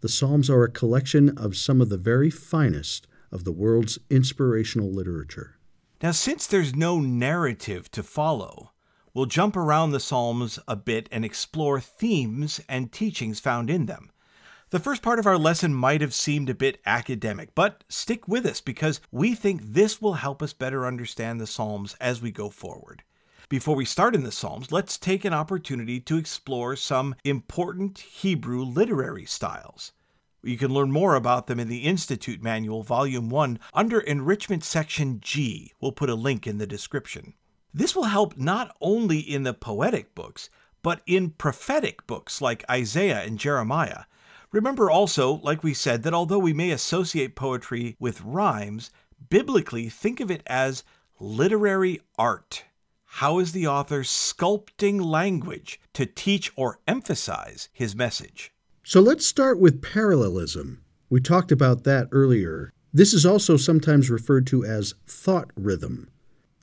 The 0.00 0.08
Psalms 0.08 0.48
are 0.48 0.62
a 0.62 0.70
collection 0.70 1.36
of 1.36 1.56
some 1.56 1.80
of 1.80 1.90
the 1.90 1.98
very 1.98 2.30
finest 2.30 3.07
of 3.30 3.44
the 3.44 3.52
world's 3.52 3.98
inspirational 4.10 4.90
literature. 4.90 5.58
Now, 6.02 6.12
since 6.12 6.46
there's 6.46 6.76
no 6.76 7.00
narrative 7.00 7.90
to 7.92 8.02
follow, 8.02 8.72
we'll 9.12 9.26
jump 9.26 9.56
around 9.56 9.90
the 9.90 10.00
Psalms 10.00 10.58
a 10.68 10.76
bit 10.76 11.08
and 11.10 11.24
explore 11.24 11.80
themes 11.80 12.60
and 12.68 12.92
teachings 12.92 13.40
found 13.40 13.68
in 13.68 13.86
them. 13.86 14.10
The 14.70 14.78
first 14.78 15.00
part 15.00 15.18
of 15.18 15.26
our 15.26 15.38
lesson 15.38 15.72
might 15.72 16.02
have 16.02 16.12
seemed 16.12 16.50
a 16.50 16.54
bit 16.54 16.80
academic, 16.84 17.54
but 17.54 17.84
stick 17.88 18.28
with 18.28 18.44
us 18.44 18.60
because 18.60 19.00
we 19.10 19.34
think 19.34 19.62
this 19.62 20.02
will 20.02 20.14
help 20.14 20.42
us 20.42 20.52
better 20.52 20.86
understand 20.86 21.40
the 21.40 21.46
Psalms 21.46 21.96
as 22.00 22.20
we 22.20 22.30
go 22.30 22.50
forward. 22.50 23.02
Before 23.48 23.74
we 23.74 23.86
start 23.86 24.14
in 24.14 24.24
the 24.24 24.30
Psalms, 24.30 24.70
let's 24.70 24.98
take 24.98 25.24
an 25.24 25.32
opportunity 25.32 26.00
to 26.00 26.18
explore 26.18 26.76
some 26.76 27.14
important 27.24 27.98
Hebrew 27.98 28.62
literary 28.62 29.24
styles. 29.24 29.92
You 30.42 30.56
can 30.56 30.72
learn 30.72 30.92
more 30.92 31.16
about 31.16 31.48
them 31.48 31.58
in 31.58 31.68
the 31.68 31.84
Institute 31.84 32.42
Manual, 32.42 32.84
Volume 32.84 33.28
1, 33.28 33.58
under 33.74 33.98
Enrichment 33.98 34.62
Section 34.62 35.20
G. 35.20 35.72
We'll 35.80 35.92
put 35.92 36.08
a 36.08 36.14
link 36.14 36.46
in 36.46 36.58
the 36.58 36.66
description. 36.66 37.34
This 37.74 37.96
will 37.96 38.04
help 38.04 38.36
not 38.36 38.74
only 38.80 39.18
in 39.18 39.42
the 39.42 39.52
poetic 39.52 40.14
books, 40.14 40.48
but 40.82 41.02
in 41.06 41.30
prophetic 41.30 42.06
books 42.06 42.40
like 42.40 42.64
Isaiah 42.70 43.22
and 43.22 43.38
Jeremiah. 43.38 44.04
Remember 44.52 44.90
also, 44.90 45.34
like 45.42 45.62
we 45.62 45.74
said, 45.74 46.04
that 46.04 46.14
although 46.14 46.38
we 46.38 46.52
may 46.52 46.70
associate 46.70 47.34
poetry 47.34 47.96
with 47.98 48.22
rhymes, 48.22 48.90
biblically 49.28 49.88
think 49.88 50.20
of 50.20 50.30
it 50.30 50.42
as 50.46 50.84
literary 51.18 52.00
art. 52.16 52.64
How 53.04 53.40
is 53.40 53.52
the 53.52 53.66
author 53.66 54.02
sculpting 54.02 55.02
language 55.02 55.80
to 55.94 56.06
teach 56.06 56.52
or 56.56 56.78
emphasize 56.86 57.68
his 57.72 57.96
message? 57.96 58.52
So 58.88 59.02
let's 59.02 59.26
start 59.26 59.60
with 59.60 59.82
parallelism. 59.82 60.82
We 61.10 61.20
talked 61.20 61.52
about 61.52 61.84
that 61.84 62.08
earlier. 62.10 62.72
This 62.90 63.12
is 63.12 63.26
also 63.26 63.58
sometimes 63.58 64.08
referred 64.08 64.46
to 64.46 64.64
as 64.64 64.94
thought 65.06 65.50
rhythm. 65.56 66.08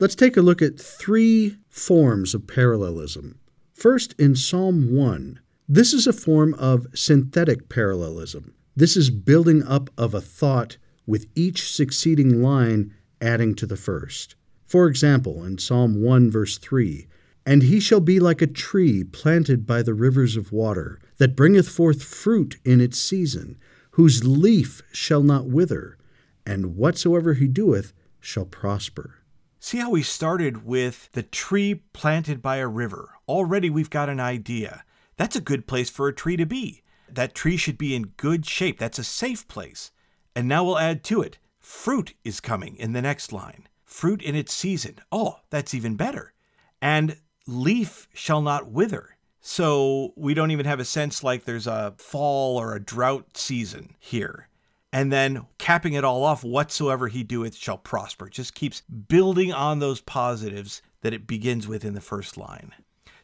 Let's 0.00 0.16
take 0.16 0.36
a 0.36 0.42
look 0.42 0.60
at 0.60 0.76
three 0.80 1.58
forms 1.68 2.34
of 2.34 2.48
parallelism. 2.48 3.38
First, 3.74 4.12
in 4.18 4.34
Psalm 4.34 4.92
1, 4.92 5.38
this 5.68 5.92
is 5.92 6.08
a 6.08 6.12
form 6.12 6.54
of 6.54 6.88
synthetic 6.96 7.68
parallelism. 7.68 8.54
This 8.74 8.96
is 8.96 9.08
building 9.08 9.62
up 9.62 9.90
of 9.96 10.12
a 10.12 10.20
thought 10.20 10.78
with 11.06 11.28
each 11.36 11.72
succeeding 11.72 12.42
line 12.42 12.92
adding 13.20 13.54
to 13.54 13.66
the 13.66 13.76
first. 13.76 14.34
For 14.64 14.88
example, 14.88 15.44
in 15.44 15.58
Psalm 15.58 16.02
1, 16.02 16.32
verse 16.32 16.58
3, 16.58 17.06
And 17.46 17.62
he 17.62 17.78
shall 17.78 18.00
be 18.00 18.18
like 18.18 18.42
a 18.42 18.48
tree 18.48 19.04
planted 19.04 19.64
by 19.64 19.84
the 19.84 19.94
rivers 19.94 20.36
of 20.36 20.50
water, 20.50 20.98
that 21.18 21.36
bringeth 21.36 21.68
forth 21.68 22.02
fruit 22.02 22.56
in 22.64 22.80
its 22.80 22.98
season, 22.98 23.58
whose 23.92 24.24
leaf 24.24 24.82
shall 24.92 25.22
not 25.22 25.46
wither, 25.46 25.96
and 26.44 26.76
whatsoever 26.76 27.34
he 27.34 27.48
doeth 27.48 27.92
shall 28.20 28.44
prosper. 28.44 29.16
See 29.58 29.78
how 29.78 29.90
we 29.90 30.02
started 30.02 30.64
with 30.64 31.10
the 31.12 31.22
tree 31.22 31.82
planted 31.92 32.42
by 32.42 32.58
a 32.58 32.68
river. 32.68 33.14
Already 33.26 33.70
we've 33.70 33.90
got 33.90 34.08
an 34.08 34.20
idea. 34.20 34.84
That's 35.16 35.36
a 35.36 35.40
good 35.40 35.66
place 35.66 35.90
for 35.90 36.08
a 36.08 36.14
tree 36.14 36.36
to 36.36 36.46
be. 36.46 36.82
That 37.08 37.34
tree 37.34 37.56
should 37.56 37.78
be 37.78 37.94
in 37.94 38.12
good 38.16 38.46
shape. 38.46 38.78
That's 38.78 38.98
a 38.98 39.04
safe 39.04 39.48
place. 39.48 39.90
And 40.34 40.46
now 40.46 40.64
we'll 40.64 40.78
add 40.78 41.02
to 41.04 41.22
it 41.22 41.38
fruit 41.58 42.14
is 42.22 42.38
coming 42.38 42.76
in 42.76 42.92
the 42.92 43.02
next 43.02 43.32
line 43.32 43.66
fruit 43.84 44.20
in 44.20 44.34
its 44.34 44.52
season. 44.52 44.96
Oh, 45.10 45.36
that's 45.48 45.74
even 45.74 45.96
better. 45.96 46.34
And 46.82 47.16
leaf 47.46 48.08
shall 48.12 48.42
not 48.42 48.70
wither. 48.70 49.15
So 49.48 50.12
we 50.16 50.34
don't 50.34 50.50
even 50.50 50.66
have 50.66 50.80
a 50.80 50.84
sense 50.84 51.22
like 51.22 51.44
there's 51.44 51.68
a 51.68 51.94
fall 51.98 52.58
or 52.58 52.74
a 52.74 52.80
drought 52.80 53.36
season 53.36 53.94
here. 54.00 54.48
And 54.92 55.12
then 55.12 55.46
capping 55.56 55.92
it 55.92 56.02
all 56.02 56.24
off, 56.24 56.42
whatsoever 56.42 57.06
he 57.06 57.22
doeth 57.22 57.54
shall 57.54 57.78
prosper. 57.78 58.28
Just 58.28 58.56
keeps 58.56 58.80
building 58.80 59.52
on 59.52 59.78
those 59.78 60.00
positives 60.00 60.82
that 61.02 61.14
it 61.14 61.28
begins 61.28 61.68
with 61.68 61.84
in 61.84 61.94
the 61.94 62.00
first 62.00 62.36
line. 62.36 62.72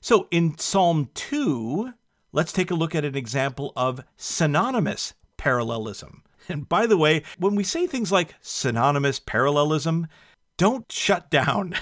So 0.01 0.29
in 0.31 0.57
Psalm 0.57 1.11
2, 1.15 1.93
let's 2.31 2.53
take 2.53 2.71
a 2.71 2.77
look 2.77 2.95
at 2.95 3.05
an 3.05 3.17
example 3.17 3.73
of 3.75 4.05
synonymous 4.17 5.15
parallelism. 5.39 6.23
And 6.49 6.69
by 6.69 6.87
the 6.87 6.97
way, 6.97 7.25
when 7.37 7.57
we 7.57 7.65
say 7.65 7.89
things 7.89 8.13
like 8.13 8.37
synonymous 8.41 9.19
parallelism, 9.19 10.07
don't 10.57 10.91
shut 10.93 11.31
down. 11.31 11.75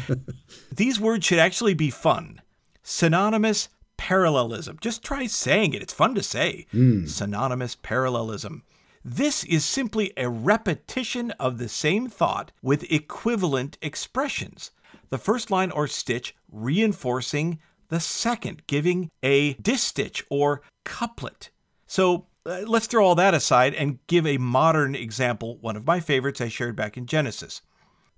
These 0.76 1.00
words 1.00 1.24
should 1.24 1.38
actually 1.38 1.72
be 1.72 1.88
fun. 1.88 2.41
Synonymous 2.82 3.68
parallelism. 3.96 4.78
Just 4.80 5.02
try 5.02 5.26
saying 5.26 5.74
it. 5.74 5.82
It's 5.82 5.92
fun 5.92 6.14
to 6.14 6.22
say. 6.22 6.66
Mm. 6.72 7.08
Synonymous 7.08 7.76
parallelism. 7.76 8.64
This 9.04 9.44
is 9.44 9.64
simply 9.64 10.12
a 10.16 10.28
repetition 10.28 11.32
of 11.32 11.58
the 11.58 11.68
same 11.68 12.08
thought 12.08 12.52
with 12.62 12.90
equivalent 12.90 13.76
expressions. 13.82 14.70
The 15.10 15.18
first 15.18 15.50
line 15.50 15.70
or 15.70 15.86
stitch 15.86 16.36
reinforcing 16.50 17.58
the 17.88 18.00
second, 18.00 18.62
giving 18.66 19.10
a 19.22 19.54
distich 19.54 20.22
or 20.30 20.62
couplet. 20.84 21.50
So 21.86 22.26
uh, 22.46 22.62
let's 22.66 22.86
throw 22.86 23.04
all 23.04 23.14
that 23.16 23.34
aside 23.34 23.74
and 23.74 23.98
give 24.06 24.26
a 24.26 24.38
modern 24.38 24.94
example, 24.94 25.58
one 25.60 25.76
of 25.76 25.86
my 25.86 26.00
favorites 26.00 26.40
I 26.40 26.48
shared 26.48 26.74
back 26.74 26.96
in 26.96 27.06
Genesis. 27.06 27.60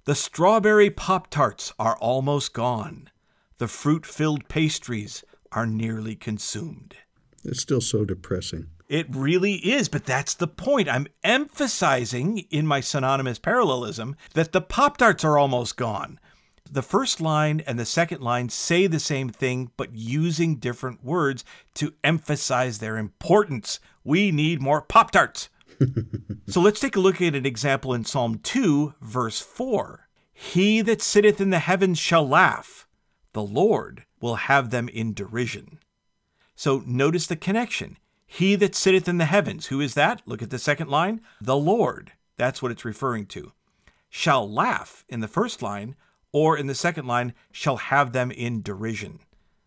The 0.05 0.15
strawberry 0.15 0.91
Pop 0.91 1.29
Tarts 1.31 1.73
are 1.79 1.97
almost 1.97 2.53
gone. 2.53 3.11
The 3.59 3.69
fruit 3.69 4.05
filled 4.05 4.49
pastries 4.49 5.25
are 5.53 5.67
nearly 5.67 6.17
consumed. 6.17 6.97
It's 7.45 7.61
still 7.61 7.81
so 7.81 8.05
depressing. 8.05 8.69
It 8.89 9.07
really 9.11 9.55
is, 9.55 9.89
but 9.89 10.05
that's 10.05 10.35
the 10.35 10.47
point. 10.47 10.89
I'm 10.89 11.07
emphasizing 11.23 12.39
in 12.51 12.67
my 12.67 12.81
synonymous 12.81 13.39
parallelism 13.39 14.17
that 14.35 14.53
the 14.53 14.61
Pop 14.61 14.97
Tarts 14.99 15.25
are 15.25 15.39
almost 15.39 15.77
gone. 15.77 16.19
The 16.71 16.83
first 16.83 17.21
line 17.21 17.63
and 17.67 17.79
the 17.79 17.85
second 17.85 18.21
line 18.21 18.49
say 18.49 18.87
the 18.87 18.99
same 19.01 19.29
thing, 19.29 19.71
but 19.77 19.95
using 19.95 20.57
different 20.57 21.05
words 21.05 21.45
to 21.75 21.95
emphasize 22.03 22.79
their 22.79 22.97
importance. 22.97 23.79
We 24.03 24.31
need 24.31 24.61
more 24.61 24.83
Pop 24.83 25.13
Tarts. 25.13 25.49
so 26.49 26.61
let's 26.61 26.81
take 26.81 26.97
a 26.97 27.01
look 27.01 27.21
at 27.23 27.35
an 27.35 27.47
example 27.47 27.95
in 27.95 28.05
Psalm 28.05 28.39
2, 28.43 28.95
verse 29.01 29.41
4. 29.41 30.09
He 30.33 30.81
that 30.83 31.01
sitteth 31.01 31.41
in 31.41 31.51
the 31.51 31.59
heavens 31.59 31.99
shall 31.99 32.27
laugh, 32.27 32.84
the 33.35 33.43
Lord 33.43 34.05
will 34.21 34.37
have 34.37 34.71
them 34.71 34.89
in 34.89 35.13
derision. 35.13 35.79
So 36.57 36.83
notice 36.87 37.27
the 37.27 37.37
connection. 37.37 37.99
He 38.27 38.57
that 38.57 38.75
sitteth 38.75 39.09
in 39.09 39.19
the 39.19 39.27
heavens, 39.27 39.67
who 39.67 39.81
is 39.81 39.95
that? 39.95 40.23
Look 40.25 40.41
at 40.41 40.51
the 40.51 40.59
second 40.59 40.89
line. 40.89 41.21
The 41.41 41.57
Lord. 41.57 42.13
That's 42.37 42.63
what 42.63 42.73
it's 42.73 42.85
referring 42.85 43.27
to. 43.27 43.53
Shall 44.09 44.51
laugh 44.51 45.05
in 45.09 45.21
the 45.21 45.29
first 45.29 45.63
line, 45.63 45.97
or 46.33 46.57
in 46.57 46.69
the 46.69 46.75
second 46.75 47.07
line, 47.07 47.35
shall 47.53 47.77
have 47.77 48.13
them 48.13 48.31
in 48.31 48.63
derision. 48.63 49.21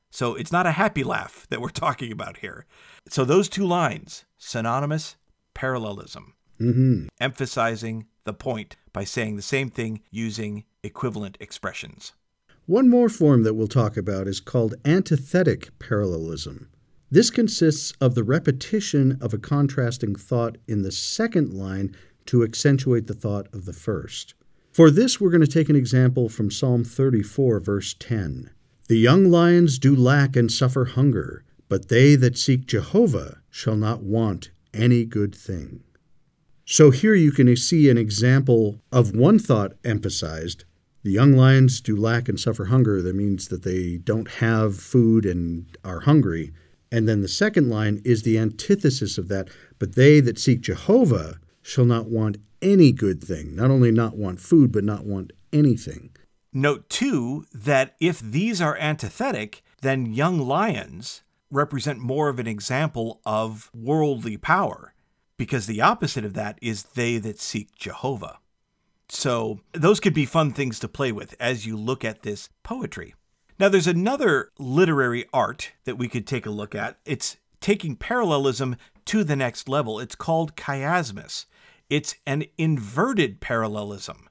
So 0.10 0.36
it's 0.36 0.52
not 0.52 0.66
a 0.66 0.72
happy 0.72 1.04
laugh 1.04 1.46
that 1.50 1.62
we're 1.62 1.70
talking 1.86 2.12
about 2.12 2.38
here. 2.38 2.66
So 3.10 3.24
those 3.24 3.50
two 3.50 3.66
lines, 3.66 4.26
synonymous 4.38 5.18
parallelism, 5.54 6.34
mm-hmm. 6.60 7.08
emphasizing 7.20 8.08
the 8.24 8.34
point 8.34 8.76
by 8.94 9.04
saying 9.04 9.36
the 9.36 9.42
same 9.42 9.70
thing 9.70 10.02
using 10.10 10.64
equivalent 10.84 11.38
expressions. 11.40 12.14
One 12.68 12.90
more 12.90 13.08
form 13.08 13.44
that 13.44 13.54
we'll 13.54 13.70
talk 13.70 13.96
about 13.96 14.28
is 14.28 14.42
called 14.42 14.76
antithetic 14.84 15.70
parallelism. 15.80 16.68
This 17.10 17.30
consists 17.30 17.94
of 18.02 18.14
the 18.14 18.26
repetition 18.26 19.18
of 19.22 19.34
a 19.34 19.38
contrasting 19.38 20.16
thought 20.16 20.58
in 20.68 20.82
the 20.82 20.92
second 20.92 21.54
line 21.54 21.96
to 22.26 22.44
accentuate 22.44 23.08
the 23.08 23.14
thought 23.14 23.48
of 23.54 23.64
the 23.64 23.72
first. 23.72 24.34
For 24.74 24.92
this, 24.92 25.22
we're 25.22 25.30
going 25.30 25.40
to 25.40 25.48
take 25.48 25.70
an 25.70 25.78
example 25.78 26.28
from 26.28 26.52
Psalm 26.52 26.84
34, 26.84 27.62
verse 27.62 27.96
10. 27.98 28.50
The 28.90 28.98
young 28.98 29.32
lions 29.32 29.80
do 29.80 29.96
lack 29.96 30.36
and 30.36 30.52
suffer 30.52 30.84
hunger, 30.84 31.46
but 31.70 31.88
they 31.88 32.18
that 32.18 32.38
seek 32.38 32.66
Jehovah 32.66 33.38
shall 33.50 33.78
not 33.78 34.04
want 34.04 34.52
any 34.74 35.06
good 35.06 35.34
thing. 35.34 35.86
So 36.66 36.92
here 36.92 37.16
you 37.16 37.32
can 37.32 37.56
see 37.56 37.90
an 37.90 37.98
example 37.98 38.82
of 38.92 39.16
one 39.16 39.40
thought 39.40 39.72
emphasized. 39.86 40.66
The 41.08 41.14
young 41.14 41.38
lions 41.38 41.80
do 41.80 41.96
lack 41.96 42.28
and 42.28 42.38
suffer 42.38 42.66
hunger. 42.66 43.02
That 43.02 43.16
means 43.16 43.48
that 43.48 43.64
they 43.64 43.96
don't 43.96 44.30
have 44.30 44.76
food 44.76 45.26
and 45.26 45.66
are 45.82 46.02
hungry. 46.02 46.52
And 46.92 47.08
then 47.08 47.22
the 47.22 47.30
second 47.30 47.70
line 47.70 48.02
is 48.04 48.24
the 48.24 48.38
antithesis 48.38 49.18
of 49.18 49.30
that. 49.30 49.48
But 49.80 49.96
they 49.96 50.20
that 50.20 50.38
seek 50.38 50.60
Jehovah 50.60 51.40
shall 51.62 51.86
not 51.86 52.10
want 52.10 52.40
any 52.62 52.92
good 52.92 53.24
thing. 53.24 53.56
Not 53.56 53.72
only 53.72 53.90
not 53.90 54.18
want 54.18 54.42
food, 54.42 54.74
but 54.74 54.84
not 54.84 55.06
want 55.06 55.32
anything. 55.54 56.10
Note 56.52 56.90
too 56.90 57.46
that 57.54 57.96
if 58.02 58.20
these 58.20 58.60
are 58.60 58.76
antithetic, 58.76 59.64
then 59.82 60.14
young 60.14 60.42
lions 60.42 61.24
represent 61.50 62.00
more 62.00 62.28
of 62.28 62.38
an 62.38 62.48
example 62.48 63.22
of 63.26 63.72
worldly 63.74 64.36
power, 64.36 64.94
because 65.38 65.68
the 65.68 65.80
opposite 65.80 66.26
of 66.26 66.34
that 66.34 66.60
is 66.62 66.84
they 66.84 67.18
that 67.18 67.40
seek 67.40 67.74
Jehovah. 67.78 68.40
So, 69.10 69.62
those 69.72 70.00
could 70.00 70.14
be 70.14 70.26
fun 70.26 70.52
things 70.52 70.80
to 70.80 70.88
play 70.88 71.12
with 71.12 71.36
as 71.40 71.66
you 71.66 71.78
look 71.78 72.04
at 72.04 72.24
this 72.24 72.50
poetry. 72.64 73.16
Now, 73.60 73.70
there's 73.70 73.88
another 73.88 74.52
literary 74.60 75.26
art 75.34 75.72
that 75.86 75.98
we 75.98 76.08
could 76.08 76.28
take 76.28 76.46
a 76.46 76.52
look 76.52 76.76
at. 76.76 76.98
It's 77.06 77.38
taking 77.62 77.96
parallelism 77.96 78.76
to 79.06 79.24
the 79.24 79.36
next 79.36 79.68
level. 79.70 80.00
It's 80.00 80.16
called 80.16 80.56
chiasmus. 80.56 81.46
It's 81.90 82.16
an 82.26 82.46
inverted 82.58 83.40
parallelism. 83.40 84.28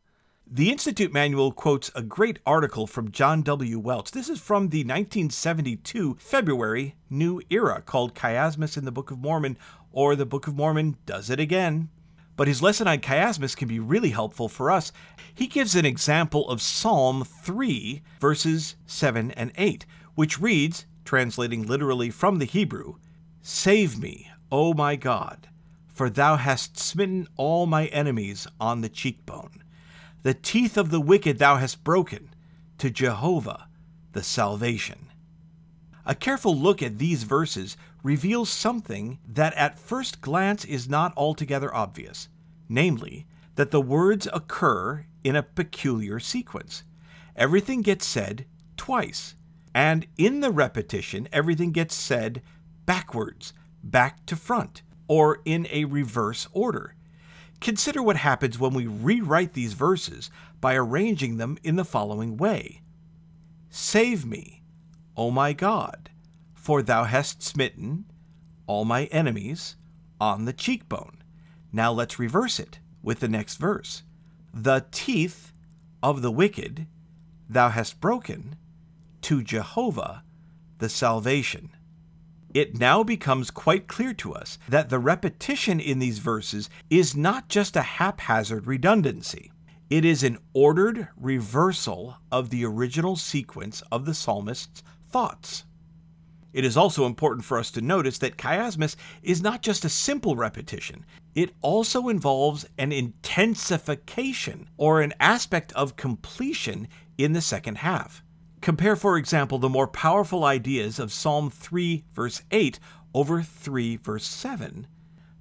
The 0.49 0.71
Institute 0.71 1.13
Manual 1.13 1.51
quotes 1.51 1.91
a 1.97 2.03
great 2.03 2.39
article 2.47 2.87
from 2.87 3.11
John 3.11 3.43
W. 3.43 3.81
Welch. 3.81 4.13
This 4.13 4.29
is 4.29 4.39
from 4.39 4.69
the 4.69 4.85
1972 4.85 6.19
February 6.21 6.95
New 7.11 7.43
Era 7.51 7.83
called 7.85 8.15
Chiasmus 8.15 8.77
in 8.77 8.85
the 8.85 8.93
Book 8.93 9.11
of 9.11 9.19
Mormon, 9.19 9.59
or 9.91 10.15
The 10.15 10.25
Book 10.25 10.47
of 10.47 10.55
Mormon 10.55 10.99
Does 11.05 11.31
It 11.31 11.41
Again. 11.41 11.89
But 12.37 12.49
his 12.49 12.63
lesson 12.63 12.87
on 12.87 12.99
chiasmus 12.99 13.57
can 13.57 13.67
be 13.67 13.81
really 13.81 14.11
helpful 14.11 14.49
for 14.49 14.71
us. 14.71 14.93
He 15.35 15.47
gives 15.47 15.75
an 15.75 15.87
example 15.87 16.49
of 16.49 16.61
Psalm 16.63 17.25
3, 17.25 18.03
verses 18.21 18.77
7 18.87 19.31
and 19.33 19.53
8, 19.57 19.87
which 20.15 20.41
reads, 20.41 20.87
translating 21.05 21.67
literally 21.67 22.11
from 22.11 22.39
the 22.39 22.45
Hebrew, 22.45 22.97
Save 23.41 23.99
me, 23.99 24.31
O 24.53 24.75
my 24.75 24.97
God, 24.97 25.49
for 25.87 26.11
thou 26.11 26.37
hast 26.37 26.79
smitten 26.79 27.27
all 27.37 27.67
my 27.67 27.87
enemies 27.87 28.47
on 28.61 28.81
the 28.81 28.89
cheekbone. 28.89 29.63
The 30.23 30.35
teeth 30.35 30.77
of 30.77 30.91
the 30.91 31.01
wicked 31.01 31.39
thou 31.39 31.57
hast 31.57 31.85
broken, 31.85 32.31
to 32.79 32.91
Jehovah 32.91 33.69
the 34.13 34.23
salvation. 34.23 35.07
A 36.05 36.15
careful 36.15 36.57
look 36.57 36.83
at 36.83 36.99
these 36.99 37.23
verses 37.23 37.77
reveals 38.07 38.49
something 38.49 39.19
that 39.27 39.53
at 39.55 39.81
first 39.81 40.21
glance 40.21 40.65
is 40.65 40.89
not 40.89 41.13
altogether 41.17 41.75
obvious, 41.75 42.29
namely, 42.69 43.27
that 43.57 43.73
the 43.73 43.81
words 43.81 44.29
occur 44.33 45.05
in 45.25 45.35
a 45.35 45.43
peculiar 45.43 46.21
sequence. 46.21 46.85
Everything 47.35 47.83
gets 47.83 48.07
said 48.07 48.47
twice, 48.77 49.35
and 49.75 50.07
in 50.17 50.39
the 50.39 50.53
repetition, 50.53 51.29
everything 51.33 51.73
gets 51.73 51.97
said 51.97 52.43
backwards, 52.85 53.53
back 53.83 54.25
to 54.27 54.37
front, 54.37 54.83
or 55.09 55.41
in 55.45 55.67
a 55.73 55.85
reverse 55.85 56.47
order. 56.53 56.95
Consider 57.61 58.05
what 58.05 58.19
happens 58.19 58.57
when 58.57 58.73
we 58.73 58.87
rewrite 58.87 59.55
these 59.55 59.73
verses 59.73 60.31
by 60.61 60.77
arranging 60.77 61.39
them 61.39 61.59
in 61.65 61.75
the 61.75 61.85
following 61.85 62.37
way 62.37 62.83
Save 63.69 64.25
me, 64.25 64.63
O 65.17 65.33
my 65.33 65.53
God, 65.53 66.11
for 66.67 66.83
thou 66.83 67.05
hast 67.05 67.45
smitten 67.45 68.05
all 68.67 68.85
my 68.85 69.05
enemies 69.13 69.77
on 70.21 70.47
the 70.47 70.53
cheekbone. 70.53 71.23
Now 71.73 71.93
let's 71.93 72.19
reverse 72.19 72.59
it 72.59 72.81
with 73.05 73.21
the 73.21 73.29
next 73.29 73.59
verse. 73.59 74.03
The 74.53 74.85
teeth 74.91 75.53
of 76.03 76.23
the 76.23 76.33
wicked 76.33 76.89
thou 77.49 77.69
hast 77.69 78.01
broken 78.01 78.57
to 79.21 79.45
Jehovah 79.45 80.25
the 80.79 80.89
salvation. 80.89 81.71
It 82.53 82.81
now 82.81 83.05
becomes 83.05 83.53
quite 83.53 83.87
clear 83.87 84.13
to 84.15 84.35
us 84.35 84.59
that 84.69 84.89
the 84.89 84.99
repetition 84.99 85.79
in 85.79 86.01
these 86.01 86.19
verses 86.19 86.69
is 86.91 87.15
not 87.15 87.49
just 87.49 87.77
a 87.77 87.83
haphazard 87.83 88.67
redundancy. 88.67 89.53
It 89.89 90.05
is 90.05 90.25
an 90.25 90.39
ordered 90.53 91.07
reversal 91.17 92.17
of 92.33 92.51
the 92.51 92.65
original 92.65 93.15
sequence 93.15 93.85
of 93.93 94.05
the 94.05 94.15
psalmist's 94.15 94.83
thoughts. 95.09 95.63
It 96.57 96.65
is 96.65 96.75
also 96.75 97.05
important 97.05 97.45
for 97.45 97.59
us 97.59 97.71
to 97.73 97.83
notice 97.83 98.17
that 98.17 98.39
chiasmus 98.39 98.97
is 99.23 99.43
not 99.43 99.61
just 99.61 99.85
a 99.85 99.91
simple 99.91 100.37
repetition, 100.37 101.05
it 101.35 101.53
also 101.61 102.09
involves 102.09 102.65
an 102.79 102.93
intensification 102.93 104.71
or 104.79 105.03
an 105.03 105.13
aspect 105.21 105.71
of 105.75 105.97
completion 105.97 106.89
in 107.19 107.35
the 107.35 107.43
second 107.43 107.77
half. 107.77 108.23
Compare, 108.63 108.97
for 108.97 109.19
example, 109.19 109.59
the 109.59 109.69
more 109.69 109.87
powerful 109.87 110.45
ideas 110.45 110.99
of 110.99 111.13
Psalm 111.13 111.51
3, 111.51 112.05
verse 112.15 112.41
8 112.51 112.81
over 113.13 113.43
3, 113.43 113.97
verse 113.97 114.27
7. 114.27 114.87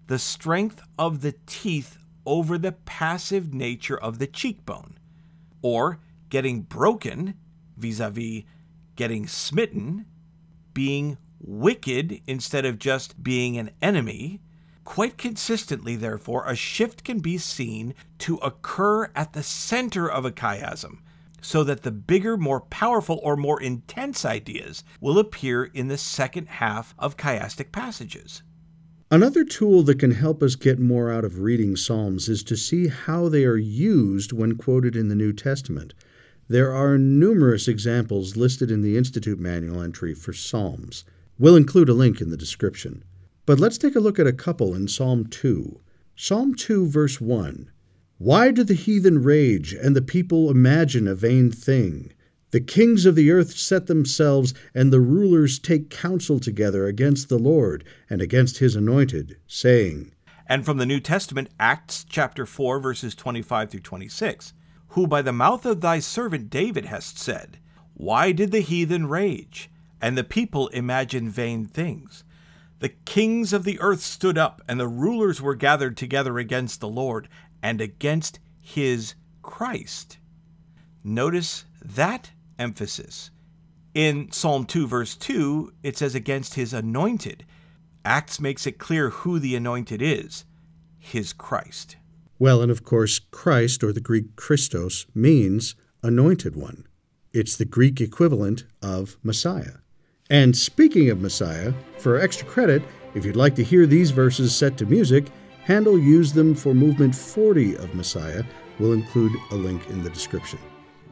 The 0.08 0.20
strength 0.20 0.82
of 1.00 1.22
the 1.22 1.36
teeth 1.46 1.98
over 2.26 2.58
the 2.58 2.74
passive 2.74 3.54
nature 3.54 3.98
of 3.98 4.20
the 4.20 4.28
cheekbone, 4.28 5.00
or 5.62 6.00
getting 6.28 6.64
broken 6.64 7.36
vis 7.78 8.02
a 8.02 8.10
vis 8.10 8.44
getting 8.98 9.28
smitten, 9.28 10.08
being 10.76 11.18
wicked 11.40 12.22
instead 12.28 12.66
of 12.66 12.78
just 12.78 13.24
being 13.24 13.58
an 13.58 13.72
enemy. 13.82 14.42
Quite 14.84 15.18
consistently, 15.18 15.96
therefore, 15.96 16.46
a 16.46 16.56
shift 16.56 17.04
can 17.04 17.18
be 17.20 17.40
seen 17.40 17.96
to 18.20 18.36
occur 18.38 19.10
at 19.16 19.34
the 19.34 19.42
center 19.42 20.08
of 20.08 20.26
a 20.26 20.32
chiasm, 20.32 21.00
so 21.42 21.64
that 21.64 21.82
the 21.82 21.92
bigger, 21.92 22.38
more 22.38 22.62
powerful, 22.62 23.20
or 23.24 23.36
more 23.36 23.60
intense 23.60 24.24
ideas 24.24 24.84
will 25.02 25.18
appear 25.18 25.64
in 25.64 25.88
the 25.88 25.98
second 25.98 26.48
half 26.48 26.94
of 27.00 27.18
chiastic 27.18 27.72
passages. 27.72 28.44
Another 29.12 29.44
tool 29.44 29.84
that 29.84 30.00
can 30.00 30.12
help 30.12 30.44
us 30.44 30.56
get 30.56 30.80
more 30.80 31.12
out 31.12 31.24
of 31.24 31.40
reading 31.40 31.76
Psalms 31.76 32.28
is 32.28 32.44
to 32.44 32.56
see 32.56 32.88
how 32.88 33.30
they 33.30 33.46
are 33.46 33.58
used 33.58 34.34
when 34.34 34.56
quoted 34.56 34.96
in 34.96 35.10
the 35.10 35.16
New 35.16 35.32
Testament. 35.32 35.94
There 36.48 36.72
are 36.72 37.00
numerous 37.00 37.68
examples 37.68 38.38
listed 38.38 38.70
in 38.70 38.82
the 38.82 38.98
Institute 38.98 39.40
Manual 39.40 39.82
entry 39.82 40.14
for 40.14 40.32
Psalms. 40.32 41.04
We'll 41.40 41.56
include 41.56 41.90
a 41.90 41.94
link 41.94 42.22
in 42.22 42.30
the 42.30 42.38
description. 42.38 43.04
But 43.48 43.60
let's 43.60 43.80
take 43.80 43.96
a 43.96 44.00
look 44.00 44.20
at 44.20 44.28
a 44.28 44.34
couple 44.34 44.76
in 44.76 44.88
Psalm 44.88 45.26
2. 45.26 45.80
Psalm 46.16 46.54
2, 46.54 46.88
verse 46.88 47.20
1. 47.20 47.72
Why 48.20 48.52
do 48.52 48.64
the 48.64 48.76
heathen 48.76 49.24
rage 49.24 49.74
and 49.74 49.96
the 49.96 50.04
people 50.04 50.52
imagine 50.52 51.08
a 51.08 51.16
vain 51.16 51.52
thing? 51.52 52.14
The 52.52 52.62
kings 52.62 53.08
of 53.08 53.16
the 53.16 53.32
earth 53.32 53.58
set 53.58 53.88
themselves, 53.88 54.54
and 54.76 54.94
the 54.94 55.02
rulers 55.02 55.58
take 55.58 55.90
counsel 55.90 56.40
together 56.40 56.86
against 56.86 57.28
the 57.28 57.40
Lord 57.40 57.84
and 58.08 58.22
against 58.22 58.60
his 58.60 58.76
anointed, 58.76 59.38
saying, 59.48 60.14
And 60.46 60.64
from 60.64 60.78
the 60.78 60.86
New 60.86 61.00
Testament, 61.00 61.50
Acts 61.60 62.06
chapter 62.08 62.46
4, 62.46 62.80
verses 62.80 63.16
25 63.16 63.72
through 63.72 63.80
26, 63.82 64.54
who 64.96 65.06
by 65.06 65.22
the 65.22 65.34
mouth 65.34 65.66
of 65.66 65.82
thy 65.82 66.00
servant 66.00 66.50
David 66.50 66.86
hast 66.86 67.20
said, 67.20 67.60
Why 67.96 68.32
did 68.32 68.52
the 68.54 68.62
heathen 68.62 69.08
rage, 69.08 69.70
and 70.02 70.18
the 70.18 70.24
people 70.24 70.70
imagine 70.70 71.30
vain 71.30 71.66
things? 71.66 72.24
The 72.80 72.94
kings 73.04 73.52
of 73.52 73.66
the 73.66 73.78
earth 73.82 74.00
stood 74.00 74.38
up, 74.38 74.62
and 74.70 74.80
the 74.80 74.88
rulers 74.88 75.42
were 75.42 75.54
gathered 75.54 75.98
together 75.98 76.40
against 76.40 76.80
the 76.80 76.88
Lord 76.88 77.28
and 77.62 77.82
against 77.82 78.40
his 78.62 79.16
Christ. 79.42 80.18
Notice 81.04 81.66
that 81.84 82.32
emphasis. 82.58 83.32
In 83.94 84.32
Psalm 84.32 84.66
2, 84.66 84.88
verse 84.88 85.18
2, 85.18 85.74
it 85.84 85.98
says, 85.98 86.16
against 86.16 86.54
his 86.54 86.72
anointed. 86.72 87.46
Acts 88.06 88.40
makes 88.40 88.66
it 88.66 88.80
clear 88.80 89.10
who 89.10 89.40
the 89.40 89.58
anointed 89.58 90.02
is 90.02 90.46
his 90.98 91.34
Christ. 91.34 91.98
Well, 92.38 92.62
and 92.62 92.72
of 92.72 92.84
course, 92.84 93.20
Christ, 93.20 93.84
or 93.84 93.94
the 93.94 94.02
Greek 94.02 94.36
Christos, 94.36 95.06
means 95.16 95.76
anointed 96.04 96.56
one. 96.56 96.86
It's 97.34 97.56
the 97.56 97.66
Greek 97.66 98.02
equivalent 98.02 98.66
of 98.82 99.18
Messiah. 99.24 99.78
And 100.30 100.56
speaking 100.56 101.10
of 101.10 101.22
Messiah, 101.22 101.74
for 101.98 102.20
extra 102.20 102.48
credit, 102.48 102.84
if 103.14 103.24
you'd 103.24 103.36
like 103.36 103.56
to 103.56 103.64
hear 103.64 103.86
these 103.86 104.12
verses 104.12 104.56
set 104.56 104.78
to 104.78 104.86
music, 104.86 105.28
Handel 105.64 105.98
used 105.98 106.36
them 106.36 106.56
for 106.56 106.74
movement 106.74 107.16
40 107.16 107.78
of 107.78 107.96
Messiah. 107.96 108.44
We'll 108.80 108.94
include 108.94 109.34
a 109.52 109.56
link 109.56 109.88
in 109.90 110.04
the 110.04 110.10
description. 110.10 110.60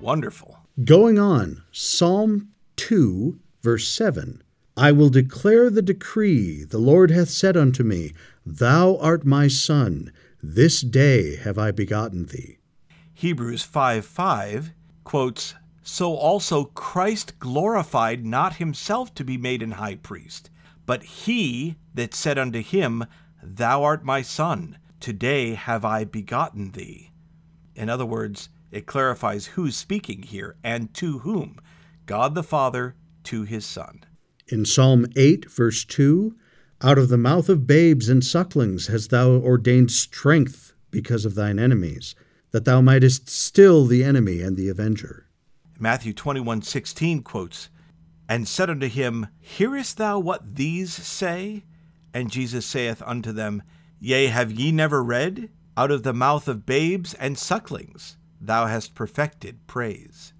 Wonderful. 0.01 0.57
Going 0.83 1.17
on, 1.17 1.63
Psalm 1.71 2.49
2, 2.75 3.39
verse 3.61 3.87
7 3.87 4.41
I 4.75 4.91
will 4.91 5.09
declare 5.09 5.69
the 5.69 5.83
decree 5.83 6.63
the 6.63 6.79
Lord 6.79 7.11
hath 7.11 7.29
said 7.29 7.55
unto 7.55 7.83
me, 7.83 8.13
Thou 8.45 8.97
art 8.97 9.25
my 9.25 9.47
son, 9.47 10.11
this 10.45 10.81
day 10.81 11.37
have 11.37 11.57
I 11.57 11.71
begotten 11.71 12.25
thee. 12.25 12.57
Hebrews 13.13 13.63
5 13.63 14.05
5 14.05 14.73
quotes, 15.05 15.55
So 15.81 16.15
also 16.15 16.65
Christ 16.65 17.39
glorified 17.39 18.25
not 18.25 18.57
himself 18.57 19.15
to 19.15 19.23
be 19.23 19.37
made 19.37 19.63
an 19.63 19.71
high 19.71 19.95
priest, 19.95 20.49
but 20.85 21.03
he 21.03 21.77
that 21.93 22.13
said 22.13 22.37
unto 22.37 22.61
him, 22.61 23.05
Thou 23.41 23.83
art 23.83 24.03
my 24.03 24.21
son, 24.21 24.77
today 24.99 25.53
have 25.53 25.85
I 25.85 26.03
begotten 26.03 26.71
thee. 26.71 27.11
In 27.73 27.89
other 27.89 28.05
words, 28.05 28.49
it 28.69 28.85
clarifies 28.85 29.47
who's 29.47 29.77
speaking 29.77 30.23
here 30.23 30.57
and 30.61 30.93
to 30.95 31.19
whom 31.19 31.59
God 32.05 32.35
the 32.35 32.43
Father 32.43 32.95
to 33.23 33.43
his 33.43 33.65
Son. 33.65 34.03
In 34.49 34.65
Psalm 34.65 35.05
8, 35.15 35.49
verse 35.49 35.85
2, 35.85 36.35
out 36.83 36.97
of 36.97 37.07
the 37.07 37.17
mouth 37.17 37.47
of 37.47 37.65
babes 37.65 38.09
and 38.09 38.23
sucklings 38.23 38.87
hast 38.87 39.09
thou 39.09 39.29
ordained 39.29 39.89
strength 39.89 40.73
because 40.91 41.23
of 41.23 41.33
thine 41.33 41.57
enemies, 41.57 42.13
that 42.51 42.65
thou 42.65 42.81
mightest 42.81 43.29
still 43.29 43.85
the 43.85 44.03
enemy 44.03 44.41
and 44.41 44.57
the 44.57 44.67
avenger. 44.67 45.25
Matthew 45.79 46.13
21 46.13 46.61
16 46.61 47.23
quotes, 47.23 47.69
And 48.27 48.47
said 48.47 48.69
unto 48.69 48.87
him, 48.87 49.27
Hearest 49.39 49.97
thou 49.97 50.19
what 50.19 50.55
these 50.55 50.93
say? 50.93 51.63
And 52.13 52.29
Jesus 52.29 52.65
saith 52.65 53.01
unto 53.05 53.31
them, 53.31 53.63
Yea, 53.99 54.27
have 54.27 54.51
ye 54.51 54.71
never 54.71 55.01
read? 55.01 55.49
Out 55.77 55.89
of 55.89 56.03
the 56.03 56.13
mouth 56.13 56.47
of 56.49 56.65
babes 56.65 57.13
and 57.15 57.37
sucklings 57.37 58.17
thou 58.41 58.67
hast 58.67 58.93
perfected 58.93 59.65
praise. 59.67 60.33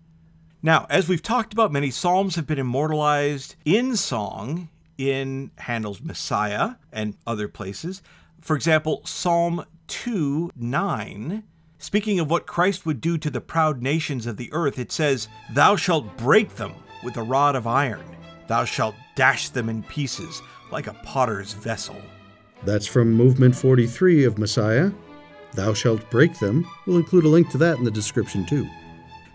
Now, 0.62 0.86
as 0.90 1.08
we've 1.08 1.24
talked 1.24 1.54
about, 1.54 1.72
many 1.72 1.90
psalms 1.90 2.36
have 2.36 2.46
been 2.46 2.60
immortalized 2.60 3.56
in 3.66 3.96
song 3.96 4.70
in 5.12 5.52
Handel's 5.58 6.02
Messiah 6.02 6.76
and 6.92 7.16
other 7.26 7.48
places. 7.48 8.02
For 8.42 8.56
example, 8.56 9.02
Psalm 9.06 9.66
2 9.88 10.52
9, 10.56 11.44
speaking 11.78 12.20
of 12.20 12.30
what 12.30 12.48
Christ 12.48 12.86
would 12.86 13.02
do 13.02 13.18
to 13.18 13.30
the 13.30 13.42
proud 13.42 13.82
nations 13.82 14.26
of 14.26 14.38
the 14.38 14.52
earth, 14.52 14.78
it 14.80 14.92
says, 14.92 15.28
Thou 15.54 15.76
shalt 15.76 16.18
break 16.18 16.56
them 16.56 16.74
with 17.04 17.18
a 17.18 17.24
rod 17.24 17.56
of 17.56 17.68
iron, 17.68 18.06
thou 18.48 18.66
shalt 18.66 18.96
dash 19.16 19.50
them 19.50 19.70
in 19.70 19.84
pieces 19.84 20.42
like 20.72 20.88
a 20.88 20.94
potter's 21.04 21.54
vessel. 21.54 22.02
That's 22.64 22.88
from 22.88 23.14
Movement 23.14 23.56
43 23.56 24.24
of 24.24 24.38
Messiah. 24.38 24.92
Thou 25.54 25.74
shalt 25.74 26.10
break 26.10 26.40
them. 26.40 26.68
We'll 26.86 26.98
include 26.98 27.26
a 27.26 27.30
link 27.30 27.50
to 27.52 27.58
that 27.60 27.78
in 27.78 27.84
the 27.84 27.92
description 27.92 28.46
too. 28.46 28.68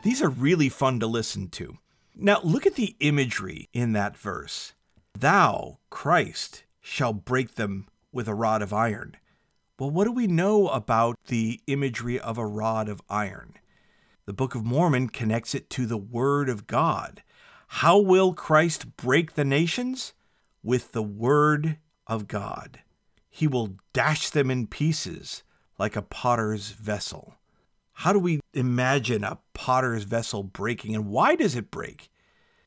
These 0.03 0.23
are 0.23 0.31
really 0.31 0.69
fun 0.69 1.01
to 1.01 1.07
listen 1.07 1.49
to. 1.51 1.79
Now, 2.17 2.41
look 2.43 2.67
at 2.67 2.75
the 2.75 2.97
imagery 3.01 3.69
in 3.73 3.93
that 3.93 4.17
verse. 4.17 4.73
Thou, 5.21 5.79
Christ, 5.91 6.63
shall 6.81 7.13
break 7.13 7.57
them 7.57 7.89
with 8.13 8.29
a 8.29 8.35
rod 8.35 8.63
of 8.63 8.73
iron. 8.73 9.17
Well, 9.77 9.91
what 9.91 10.05
do 10.05 10.13
we 10.13 10.29
know 10.29 10.69
about 10.69 11.17
the 11.27 11.61
imagery 11.67 12.21
of 12.21 12.39
a 12.39 12.47
rod 12.47 12.89
of 12.89 13.03
iron? 13.11 13.55
The 14.27 14.33
Book 14.33 14.55
of 14.55 14.65
Mormon 14.65 15.09
connects 15.09 15.57
it 15.57 15.71
to 15.71 15.87
the 15.87 15.99
Word 15.99 16.49
of 16.49 16.69
God. 16.69 17.25
How 17.67 17.99
will 17.99 18.33
Christ 18.33 18.97
break 18.97 19.35
the 19.35 19.45
nations? 19.45 20.13
With 20.63 20.93
the 20.93 21.03
Word 21.03 21.79
of 22.07 22.29
God. 22.29 22.79
He 23.29 23.49
will 23.49 23.75
dash 23.93 24.31
them 24.31 24.53
in 24.53 24.69
pieces 24.69 25.43
like 25.81 25.97
a 25.97 26.03
potter's 26.03 26.71
vessel. 26.71 27.35
How 27.93 28.13
do 28.13 28.21
we 28.21 28.39
imagine 28.55 29.25
a 29.25 29.41
potter's 29.53 30.05
vessel 30.05 30.45
breaking, 30.45 30.95
and 30.95 31.07
why 31.07 31.35
does 31.35 31.57
it 31.57 31.73
break? 31.73 32.09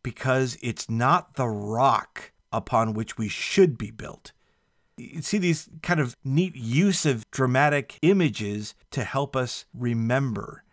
Because 0.04 0.58
it's 0.62 0.90
not 0.90 1.36
the 1.36 1.48
rock 1.48 2.31
upon 2.52 2.94
which 2.94 3.18
we 3.18 3.28
should 3.28 3.78
be 3.78 3.92
built. 3.92 4.32
You 4.98 5.22
see 5.22 5.38
these 5.38 5.70
kind 5.82 6.00
of 6.00 6.16
neat 6.24 6.56
use 6.56 7.06
of 7.06 7.30
dramatic 7.32 7.98
images 8.02 8.76
to 8.92 9.04
help 9.04 9.36
us 9.36 9.66
remember 9.74 10.64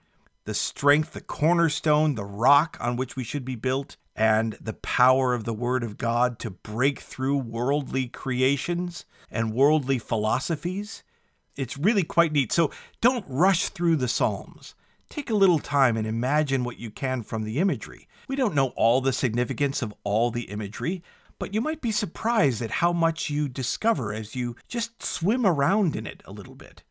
the 0.45 0.55
strength, 0.55 1.13
the 1.13 1.21
cornerstone, 1.21 2.15
the 2.15 2.25
rock 2.25 2.79
on 2.81 2.97
which 2.97 3.17
we 3.17 3.23
should 3.23 3.45
be 3.45 3.55
built, 3.55 3.99
and 4.17 4.57
the 4.61 4.73
power 4.73 5.35
of 5.35 5.45
the 5.45 5.53
Word 5.53 5.85
of 5.85 5.99
God 5.99 6.39
to 6.39 6.51
break 6.51 7.01
through 7.01 7.37
worldly 7.37 8.07
creations 8.07 9.05
and 9.31 9.53
worldly 9.53 9.99
philosophies. 9.99 11.05
It's 11.57 11.77
really 11.77 12.03
quite 12.03 12.33
neat. 12.33 12.51
So 12.51 12.71
don't 13.01 13.27
rush 13.29 13.69
through 13.69 13.97
the 13.97 14.09
Psalms. 14.09 14.75
Take 15.11 15.29
a 15.29 15.35
little 15.35 15.59
time 15.59 15.97
and 15.97 16.07
imagine 16.07 16.65
what 16.65 16.79
you 16.79 16.91
can 16.91 17.23
from 17.23 17.45
the 17.45 17.59
imagery. 17.59 18.09
We 18.27 18.35
don't 18.35 18.55
know 18.55 18.69
all 18.69 19.01
the 19.01 19.13
significance 19.13 19.83
of 19.83 19.93
all 20.03 20.31
the 20.31 20.45
imagery, 20.45 21.03
but 21.39 21.55
you 21.55 21.61
might 21.61 21.81
be 21.81 21.93
surprised 21.93 22.63
at 22.63 22.71
how 22.71 22.93
much 22.93 23.31
you 23.31 23.49
discover 23.49 24.13
as 24.13 24.35
you 24.35 24.57
just 24.69 25.03
swim 25.03 25.47
around 25.47 25.95
in 25.95 26.07
it 26.07 26.23
a 26.25 26.33
little 26.33 26.55
bit. 26.55 26.83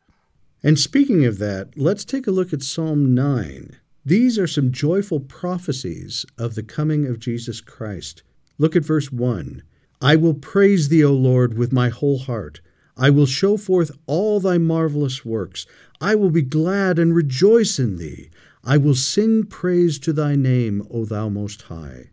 And 0.62 0.78
speaking 0.78 1.24
of 1.24 1.38
that, 1.38 1.76
let's 1.76 2.04
take 2.04 2.26
a 2.26 2.32
look 2.32 2.52
at 2.52 2.62
Psalm 2.62 3.14
9. 3.14 3.76
These 4.04 4.38
are 4.38 4.46
some 4.46 4.72
joyful 4.72 5.20
prophecies 5.20 6.24
of 6.38 6.54
the 6.54 6.62
coming 6.62 7.06
of 7.06 7.18
Jesus 7.18 7.60
Christ. 7.60 8.22
Look 8.56 8.74
at 8.74 8.84
verse 8.84 9.12
1. 9.12 9.62
I 10.00 10.16
will 10.16 10.34
praise 10.34 10.88
thee, 10.88 11.04
O 11.04 11.12
Lord, 11.12 11.56
with 11.58 11.72
my 11.72 11.90
whole 11.90 12.18
heart. 12.18 12.60
I 12.96 13.10
will 13.10 13.26
show 13.26 13.56
forth 13.56 13.90
all 14.06 14.40
thy 14.40 14.58
marvelous 14.58 15.24
works. 15.24 15.66
I 16.00 16.14
will 16.14 16.30
be 16.30 16.42
glad 16.42 16.98
and 16.98 17.14
rejoice 17.14 17.78
in 17.78 17.96
thee. 17.96 18.30
I 18.64 18.76
will 18.76 18.94
sing 18.94 19.44
praise 19.44 19.98
to 20.00 20.12
thy 20.12 20.34
name, 20.34 20.86
O 20.90 21.04
thou 21.04 21.28
most 21.28 21.62
high. 21.62 22.10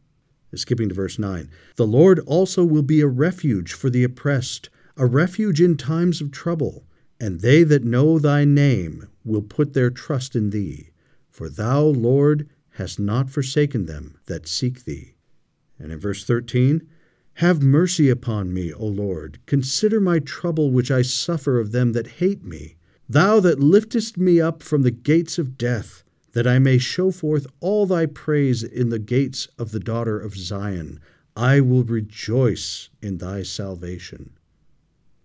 Skipping 0.58 0.90
to 0.90 0.96
verse 0.96 1.20
9. 1.20 1.50
The 1.76 1.88
Lord 1.88 2.20
also 2.20 2.64
will 2.64 2.84
be 2.84 3.02
a 3.02 3.08
refuge 3.08 3.74
for 3.74 3.90
the 3.90 4.04
oppressed, 4.04 4.70
a 4.98 5.06
refuge 5.06 5.62
in 5.62 5.78
times 5.78 6.22
of 6.22 6.32
trouble. 6.32 6.86
And 7.20 7.40
they 7.40 7.64
that 7.64 7.84
know 7.84 8.20
thy 8.20 8.46
name 8.46 9.08
will 9.24 9.42
put 9.42 9.74
their 9.74 9.90
trust 9.90 10.36
in 10.36 10.50
thee. 10.50 10.90
For 11.30 11.50
thou, 11.50 11.82
Lord, 11.82 12.50
hast 12.72 13.00
not 13.00 13.30
forsaken 13.30 13.86
them 13.86 14.18
that 14.28 14.48
seek 14.48 14.86
thee. 14.86 15.16
And 15.80 15.92
in 15.92 16.00
verse 16.00 16.24
13, 16.24 16.88
Have 17.36 17.62
mercy 17.62 18.10
upon 18.10 18.54
me, 18.54 18.74
O 18.74 18.86
Lord. 18.86 19.40
Consider 19.46 20.00
my 20.00 20.20
trouble 20.20 20.72
which 20.72 20.92
I 20.92 21.02
suffer 21.02 21.60
of 21.60 21.72
them 21.72 21.94
that 21.94 22.08
hate 22.08 22.44
me. 22.44 22.76
Thou 23.08 23.40
that 23.42 23.60
liftest 23.60 24.18
me 24.18 24.42
up 24.42 24.64
from 24.64 24.82
the 24.82 24.92
gates 24.92 25.38
of 25.38 25.58
death, 25.58 26.04
that 26.36 26.46
I 26.46 26.60
may 26.60 26.78
show 26.78 27.12
forth 27.12 27.48
all 27.62 27.86
thy 27.86 28.06
praise 28.06 28.62
in 28.62 28.90
the 28.90 29.00
gates 29.00 29.48
of 29.58 29.72
the 29.72 29.80
daughter 29.80 30.20
of 30.20 30.36
Zion. 30.36 31.00
I 31.34 31.62
will 31.62 31.84
rejoice 31.84 32.90
in 33.02 33.20
thy 33.20 33.42
salvation. 33.44 34.38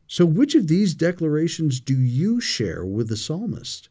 So, 0.06 0.24
which 0.24 0.54
of 0.54 0.68
these 0.68 0.94
declarations 0.94 1.80
do 1.80 1.98
you 1.98 2.40
share 2.40 2.84
with 2.84 3.08
the 3.08 3.16
psalmist? 3.16 3.88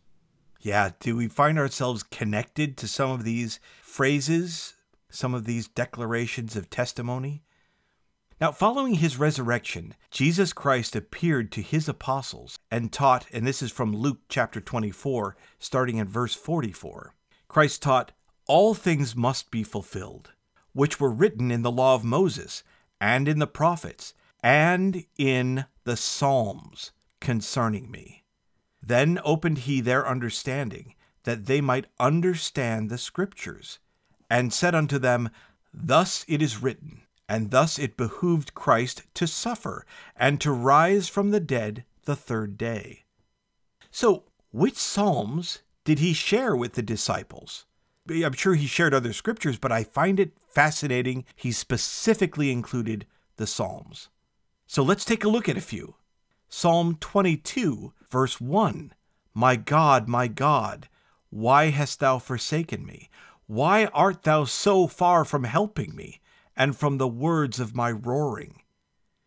Yeah, 0.61 0.91
do 1.01 1.17
we 1.17 1.27
find 1.27 1.59
ourselves 1.59 2.03
connected 2.03 2.77
to 2.77 2.87
some 2.87 3.11
of 3.11 3.25
these 3.25 3.59
phrases, 3.81 4.75
some 5.09 5.33
of 5.33 5.43
these 5.43 5.67
declarations 5.67 6.55
of 6.55 6.69
testimony? 6.69 7.43
Now, 8.41 8.53
following 8.53 8.95
his 8.95 9.19
resurrection, 9.19 9.95
Jesus 10.11 10.53
Christ 10.53 10.95
appeared 10.95 11.51
to 11.51 11.61
his 11.61 11.89
apostles 11.89 12.57
and 12.71 12.89
taught, 12.89 13.27
and 13.33 13.45
this 13.45 13.61
is 13.61 13.69
from 13.69 13.93
Luke 13.93 14.19
chapter 14.29 14.61
24, 14.61 15.35
starting 15.59 15.97
in 15.97 16.07
verse 16.07 16.35
44. 16.35 17.13
Christ 17.49 17.81
taught, 17.81 18.13
All 18.47 18.73
things 18.73 19.13
must 19.13 19.51
be 19.51 19.61
fulfilled, 19.61 20.31
which 20.71 21.01
were 21.01 21.11
written 21.11 21.51
in 21.51 21.63
the 21.63 21.71
law 21.71 21.95
of 21.95 22.05
Moses, 22.05 22.63
and 23.01 23.27
in 23.27 23.39
the 23.39 23.47
prophets, 23.47 24.13
and 24.41 25.03
in 25.17 25.65
the 25.83 25.97
Psalms 25.97 26.91
concerning 27.19 27.91
me. 27.91 28.23
Then 28.81 29.19
opened 29.25 29.59
he 29.59 29.81
their 29.81 30.07
understanding, 30.07 30.95
that 31.23 31.47
they 31.47 31.59
might 31.59 31.87
understand 31.99 32.89
the 32.89 32.97
Scriptures, 32.97 33.79
and 34.29 34.53
said 34.53 34.73
unto 34.73 34.97
them, 34.97 35.29
Thus 35.73 36.23
it 36.29 36.41
is 36.41 36.63
written, 36.63 37.01
and 37.29 37.51
thus 37.51 37.77
it 37.77 37.95
behooved 37.95 38.55
Christ 38.55 39.03
to 39.13 39.27
suffer, 39.27 39.85
and 40.17 40.41
to 40.41 40.51
rise 40.51 41.07
from 41.07 41.29
the 41.29 41.39
dead 41.39 41.85
the 42.05 42.15
third 42.15 42.57
day. 42.57 43.05
So, 43.91 44.23
which 44.51 44.75
Psalms 44.75 45.59
did 45.85 45.99
he 45.99 46.11
share 46.13 46.55
with 46.55 46.73
the 46.73 46.81
disciples? 46.81 47.67
I'm 48.09 48.33
sure 48.33 48.55
he 48.55 48.65
shared 48.65 48.95
other 48.95 49.13
scriptures, 49.13 49.59
but 49.59 49.71
I 49.71 49.83
find 49.83 50.19
it 50.19 50.33
fascinating 50.47 51.25
he 51.35 51.51
specifically 51.51 52.51
included 52.51 53.05
the 53.37 53.45
Psalms. 53.45 54.09
So 54.65 54.81
let's 54.81 55.05
take 55.05 55.23
a 55.23 55.29
look 55.29 55.47
at 55.47 55.57
a 55.57 55.61
few. 55.61 55.95
Psalm 56.47 56.97
22, 56.99 57.93
verse 58.09 58.41
1 58.41 58.91
My 59.35 59.55
God, 59.55 60.07
my 60.07 60.27
God, 60.27 60.89
why 61.29 61.69
hast 61.69 61.99
thou 61.99 62.17
forsaken 62.17 62.85
me? 62.85 63.09
Why 63.45 63.85
art 63.85 64.23
thou 64.23 64.45
so 64.45 64.87
far 64.87 65.25
from 65.25 65.43
helping 65.43 65.95
me, 65.95 66.21
and 66.59 66.75
from 66.75 66.97
the 66.97 67.07
words 67.07 67.59
of 67.59 67.75
my 67.75 67.89
roaring? 67.89 68.61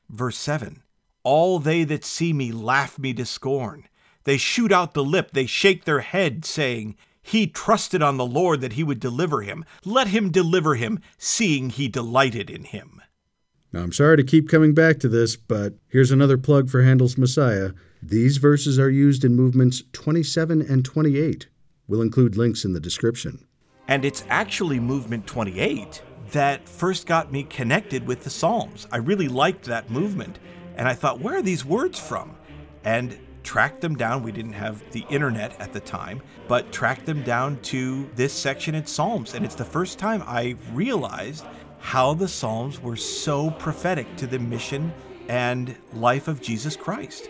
Verse 0.08 0.36
7 0.36 0.82
All 1.24 1.58
they 1.58 1.82
that 1.82 2.04
see 2.04 2.32
me 2.32 2.52
laugh 2.52 2.98
me 2.98 3.14
to 3.14 3.24
scorn. 3.24 3.88
They 4.24 4.36
shoot 4.36 4.70
out 4.70 4.94
the 4.94 5.02
lip, 5.02 5.30
they 5.32 5.46
shake 5.46 5.84
their 5.84 6.00
head, 6.00 6.44
saying, 6.44 6.94
He 7.22 7.48
trusted 7.48 8.02
on 8.02 8.18
the 8.18 8.26
Lord 8.26 8.60
that 8.60 8.74
he 8.74 8.84
would 8.84 9.00
deliver 9.00 9.40
him. 9.40 9.64
Let 9.84 10.08
him 10.08 10.30
deliver 10.30 10.76
him, 10.76 11.00
seeing 11.18 11.70
he 11.70 11.88
delighted 11.88 12.48
in 12.50 12.64
him. 12.64 13.00
Now, 13.72 13.80
I'm 13.80 13.92
sorry 13.92 14.18
to 14.18 14.22
keep 14.22 14.50
coming 14.50 14.74
back 14.74 15.00
to 15.00 15.08
this, 15.08 15.34
but 15.34 15.74
here's 15.88 16.10
another 16.10 16.36
plug 16.36 16.68
for 16.68 16.82
Handel's 16.82 17.16
Messiah. 17.16 17.72
These 18.02 18.36
verses 18.36 18.78
are 18.78 18.90
used 18.90 19.24
in 19.24 19.34
movements 19.34 19.82
27 19.92 20.60
and 20.60 20.84
28. 20.84 21.48
We'll 21.88 22.02
include 22.02 22.36
links 22.36 22.64
in 22.66 22.74
the 22.74 22.80
description. 22.80 23.46
And 23.88 24.04
it's 24.04 24.24
actually 24.28 24.78
movement 24.78 25.26
28 25.26 26.02
that 26.32 26.68
first 26.68 27.06
got 27.06 27.32
me 27.32 27.44
connected 27.44 28.06
with 28.06 28.24
the 28.24 28.30
Psalms. 28.30 28.86
I 28.90 28.98
really 28.98 29.28
liked 29.28 29.64
that 29.64 29.90
movement. 29.90 30.38
And 30.76 30.88
I 30.88 30.94
thought, 30.94 31.20
where 31.20 31.36
are 31.36 31.42
these 31.42 31.64
words 31.64 31.98
from? 31.98 32.34
And 32.84 33.18
tracked 33.42 33.80
them 33.80 33.96
down. 33.96 34.22
We 34.22 34.32
didn't 34.32 34.54
have 34.54 34.82
the 34.92 35.04
internet 35.10 35.60
at 35.60 35.72
the 35.72 35.80
time, 35.80 36.22
but 36.48 36.72
tracked 36.72 37.06
them 37.06 37.22
down 37.22 37.60
to 37.62 38.08
this 38.14 38.32
section 38.32 38.74
in 38.74 38.86
Psalms. 38.86 39.34
And 39.34 39.44
it's 39.44 39.54
the 39.54 39.64
first 39.64 39.98
time 39.98 40.22
I 40.26 40.56
realized 40.72 41.44
how 41.78 42.14
the 42.14 42.28
Psalms 42.28 42.80
were 42.80 42.96
so 42.96 43.50
prophetic 43.50 44.16
to 44.16 44.26
the 44.26 44.38
mission 44.38 44.92
and 45.28 45.76
life 45.92 46.28
of 46.28 46.40
Jesus 46.40 46.76
Christ. 46.76 47.28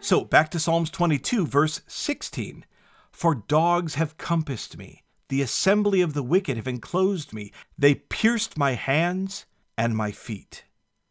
So 0.00 0.24
back 0.24 0.50
to 0.50 0.58
Psalms 0.58 0.90
22, 0.90 1.46
verse 1.46 1.82
16. 1.86 2.64
For 3.10 3.34
dogs 3.34 3.94
have 3.94 4.16
compassed 4.16 4.76
me, 4.76 5.02
the 5.32 5.40
assembly 5.40 6.02
of 6.02 6.12
the 6.12 6.22
wicked 6.22 6.58
have 6.58 6.68
enclosed 6.68 7.32
me. 7.32 7.50
They 7.78 7.94
pierced 7.94 8.58
my 8.58 8.72
hands 8.72 9.46
and 9.78 9.96
my 9.96 10.10
feet. 10.10 10.64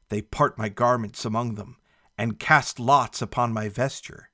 They 0.10 0.22
part 0.22 0.60
my 0.60 0.70
garments 0.70 1.26
among 1.26 1.56
them, 1.56 1.78
and 2.20 2.38
cast 2.38 2.80
lots 2.80 3.24
upon 3.24 3.52
my 3.52 3.68
vesture. 3.68 4.30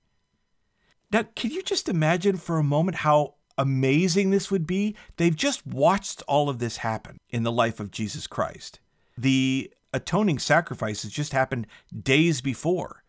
Now, 1.10 1.24
can 1.38 1.52
you 1.52 1.64
just 1.64 1.88
imagine 1.88 2.36
for 2.36 2.58
a 2.58 2.64
moment 2.64 2.98
how 2.98 3.36
amazing 3.58 4.30
this 4.30 4.52
would 4.52 4.68
be. 4.68 4.94
They've 5.16 5.34
just 5.34 5.66
watched 5.66 6.22
all 6.28 6.50
of 6.50 6.60
this 6.60 6.78
happen 6.78 7.18
in 7.30 7.44
the 7.44 7.52
life 7.52 7.80
of 7.80 7.90
Jesus 7.90 8.28
Christ. 8.28 8.82
The 9.18 9.72
atoning 9.94 10.40
sacrifice 10.40 11.04
has 11.04 11.14
just 11.14 11.32
happened 11.32 11.66
days 11.98 12.42
before. 12.42 13.04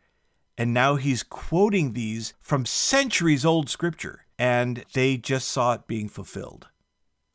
And 0.57 0.73
now 0.73 0.95
he's 0.95 1.25
quoting 1.25 1.95
these 1.95 2.35
from 2.41 2.65
centuries 2.65 3.45
old 3.45 3.69
scripture, 3.69 4.27
and 4.39 4.85
they 4.93 5.17
just 5.17 5.49
saw 5.49 5.73
it 5.73 5.87
being 5.87 6.09
fulfilled. 6.09 6.69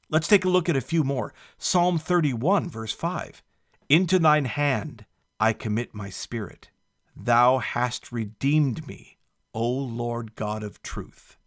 Let's 0.10 0.28
take 0.28 0.46
a 0.46 0.50
look 0.50 0.70
at 0.70 0.76
a 0.76 0.82
few 0.82 1.04
more. 1.04 1.34
Psalm 1.58 1.98
31, 1.98 2.70
verse 2.70 2.94
5 2.94 3.42
Into 3.90 4.20
thine 4.20 4.46
hand 4.46 5.06
I 5.40 5.54
commit 5.54 5.94
my 5.94 6.10
spirit. 6.10 6.70
Thou 7.16 7.58
hast 7.60 8.12
redeemed 8.12 8.88
me, 8.88 9.18
O 9.54 9.68
Lord 9.68 10.36
God 10.36 10.64
of 10.64 10.82
truth. 10.82 11.38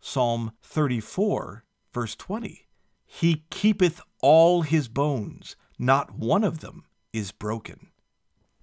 Psalm 0.00 0.52
34, 0.62 1.64
verse 1.92 2.14
20. 2.16 2.66
He 3.06 3.44
keepeth 3.50 4.00
all 4.22 4.62
his 4.62 4.88
bones, 4.88 5.56
not 5.78 6.14
one 6.14 6.44
of 6.44 6.60
them 6.60 6.84
is 7.12 7.32
broken. 7.32 7.88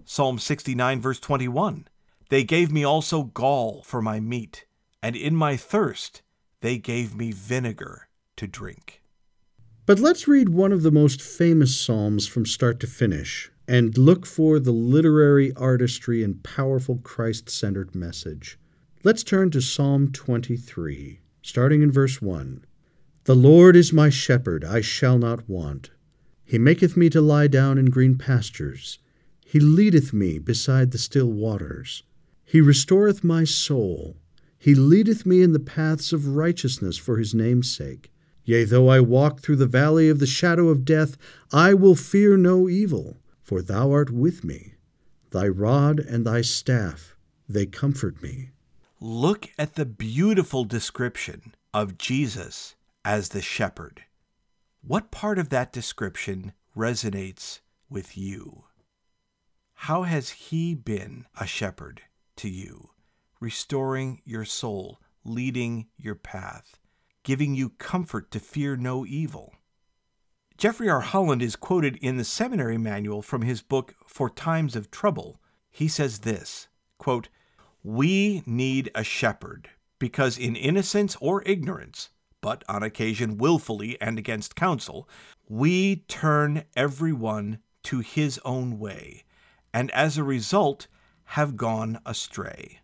Psalm 0.04 0.38
69, 0.38 1.00
verse 1.00 1.20
21. 1.20 1.86
They 2.28 2.44
gave 2.44 2.72
me 2.72 2.84
also 2.84 3.24
gall 3.24 3.82
for 3.82 4.00
my 4.00 4.20
meat, 4.20 4.66
and 5.02 5.16
in 5.16 5.34
my 5.34 5.56
thirst 5.56 6.22
they 6.60 6.78
gave 6.78 7.14
me 7.14 7.32
vinegar 7.32 8.08
to 8.36 8.46
drink. 8.46 9.02
But 9.86 9.98
let's 9.98 10.28
read 10.28 10.50
one 10.50 10.72
of 10.72 10.82
the 10.82 10.90
most 10.90 11.22
famous 11.22 11.78
Psalms 11.78 12.26
from 12.26 12.44
start 12.44 12.80
to 12.80 12.86
finish 12.86 13.50
and 13.66 13.96
look 13.96 14.26
for 14.26 14.58
the 14.58 14.72
literary 14.72 15.52
artistry 15.54 16.22
and 16.22 16.42
powerful 16.42 16.96
Christ 16.96 17.48
centered 17.48 17.94
message. 17.94 18.58
Let's 19.04 19.22
turn 19.22 19.50
to 19.52 19.60
Psalm 19.60 20.10
23, 20.12 21.20
starting 21.42 21.82
in 21.82 21.92
verse 21.92 22.20
1. 22.20 22.64
The 23.24 23.34
Lord 23.34 23.76
is 23.76 23.92
my 23.92 24.10
shepherd, 24.10 24.64
I 24.64 24.80
shall 24.80 25.18
not 25.18 25.48
want. 25.48 25.90
He 26.44 26.58
maketh 26.58 26.96
me 26.96 27.10
to 27.10 27.20
lie 27.20 27.46
down 27.46 27.78
in 27.78 27.86
green 27.86 28.16
pastures. 28.16 28.98
He 29.44 29.60
leadeth 29.60 30.12
me 30.12 30.38
beside 30.38 30.90
the 30.90 30.98
still 30.98 31.30
waters. 31.30 32.02
He 32.44 32.60
restoreth 32.60 33.22
my 33.22 33.44
soul. 33.44 34.16
He 34.58 34.74
leadeth 34.74 35.24
me 35.24 35.42
in 35.42 35.52
the 35.52 35.60
paths 35.60 36.12
of 36.12 36.36
righteousness 36.36 36.96
for 36.96 37.16
his 37.16 37.34
name's 37.34 37.74
sake. 37.74 38.10
Yea, 38.44 38.64
though 38.64 38.88
I 38.88 39.00
walk 39.00 39.40
through 39.40 39.56
the 39.56 39.66
valley 39.66 40.08
of 40.08 40.18
the 40.18 40.26
shadow 40.26 40.68
of 40.68 40.84
death, 40.84 41.16
I 41.52 41.74
will 41.74 41.94
fear 41.94 42.36
no 42.36 42.68
evil, 42.68 43.18
for 43.42 43.62
thou 43.62 43.92
art 43.92 44.10
with 44.10 44.42
me. 44.42 44.74
Thy 45.30 45.46
rod 45.46 46.00
and 46.00 46.26
thy 46.26 46.40
staff, 46.40 47.14
they 47.48 47.66
comfort 47.66 48.22
me. 48.22 48.50
Look 49.00 49.50
at 49.58 49.74
the 49.74 49.84
beautiful 49.86 50.64
description 50.64 51.54
of 51.72 51.98
Jesus 51.98 52.74
as 53.04 53.28
the 53.28 53.42
shepherd. 53.42 54.04
What 54.82 55.10
part 55.10 55.38
of 55.38 55.50
that 55.50 55.72
description 55.72 56.52
resonates 56.76 57.60
with 57.90 58.16
you? 58.16 58.64
How 59.74 60.02
has 60.02 60.30
he 60.30 60.74
been 60.74 61.26
a 61.38 61.46
shepherd 61.46 62.02
to 62.36 62.48
you, 62.48 62.90
restoring 63.40 64.20
your 64.24 64.44
soul, 64.44 65.00
leading 65.24 65.86
your 65.96 66.14
path, 66.14 66.78
giving 67.22 67.54
you 67.54 67.70
comfort 67.70 68.30
to 68.30 68.40
fear 68.40 68.76
no 68.76 69.04
evil? 69.06 69.54
Jeffrey 70.56 70.88
R. 70.88 71.00
Holland 71.00 71.40
is 71.40 71.54
quoted 71.54 71.96
in 71.96 72.16
the 72.16 72.24
seminary 72.24 72.78
manual 72.78 73.22
from 73.22 73.42
his 73.42 73.62
book 73.62 73.94
For 74.08 74.28
Times 74.28 74.74
of 74.74 74.90
Trouble. 74.90 75.40
He 75.70 75.86
says 75.86 76.20
this 76.20 76.66
quote, 76.98 77.28
We 77.84 78.42
need 78.44 78.90
a 78.94 79.04
shepherd 79.04 79.70
because 79.98 80.36
in 80.36 80.56
innocence 80.56 81.16
or 81.20 81.42
ignorance, 81.46 82.10
but 82.40 82.64
on 82.68 82.82
occasion 82.82 83.38
wilfully 83.38 84.00
and 84.00 84.18
against 84.18 84.56
counsel, 84.56 85.08
we 85.48 85.96
turn 86.08 86.64
everyone 86.76 87.60
to 87.84 88.00
his 88.00 88.40
own 88.44 88.78
way, 88.78 89.24
and 89.72 89.90
as 89.92 90.18
a 90.18 90.24
result 90.24 90.88
have 91.24 91.56
gone 91.56 92.00
astray. 92.04 92.80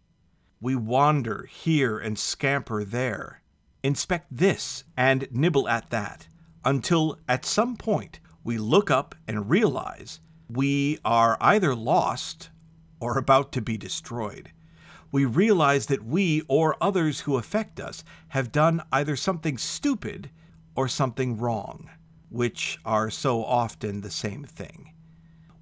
We 0.65 0.75
wander 0.75 1.47
here 1.53 1.99
and 1.99 2.19
scamper 2.19 2.85
there, 2.85 3.43
inspect 3.83 4.29
this 4.35 4.85
and 4.97 5.29
nibble 5.31 5.69
at 5.69 5.91
that, 5.91 6.27
until 6.65 7.19
at 7.29 7.45
some 7.45 7.77
point 7.77 8.19
we 8.43 8.57
look 8.57 8.91
up 8.91 9.15
and 9.29 9.51
realize 9.51 10.21
we 10.49 10.99
are 11.05 11.37
either 11.39 11.75
lost 11.75 12.49
or 12.99 13.19
about 13.19 13.53
to 13.53 13.61
be 13.61 13.77
destroyed 13.77 14.53
we 15.13 15.25
realize 15.25 15.87
that 15.87 16.05
we 16.05 16.43
or 16.49 16.77
others 16.81 17.21
who 17.21 17.37
affect 17.37 17.79
us 17.79 18.03
have 18.31 18.51
done 18.51 18.83
either 18.91 19.15
something 19.15 19.57
stupid 19.57 20.29
or 20.75 20.89
something 20.89 21.39
wrong, 21.39 21.89
which 22.31 22.81
are 22.85 23.11
so 23.11 23.45
often 23.45 24.01
the 24.01 24.11
same 24.11 24.43
thing. 24.43 24.93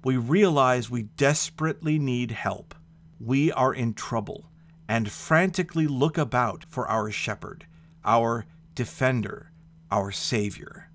We 0.03 0.17
realize 0.17 0.89
we 0.89 1.03
desperately 1.03 1.99
need 1.99 2.31
help. 2.31 2.73
We 3.19 3.51
are 3.51 3.75
in 3.75 3.93
trouble 3.93 4.49
and 4.87 5.11
frantically 5.11 5.87
look 5.87 6.17
about 6.17 6.65
for 6.67 6.87
our 6.87 7.11
shepherd, 7.11 7.65
our 8.03 8.45
defender, 8.75 9.51
our 9.91 10.11
savior. 10.11 10.89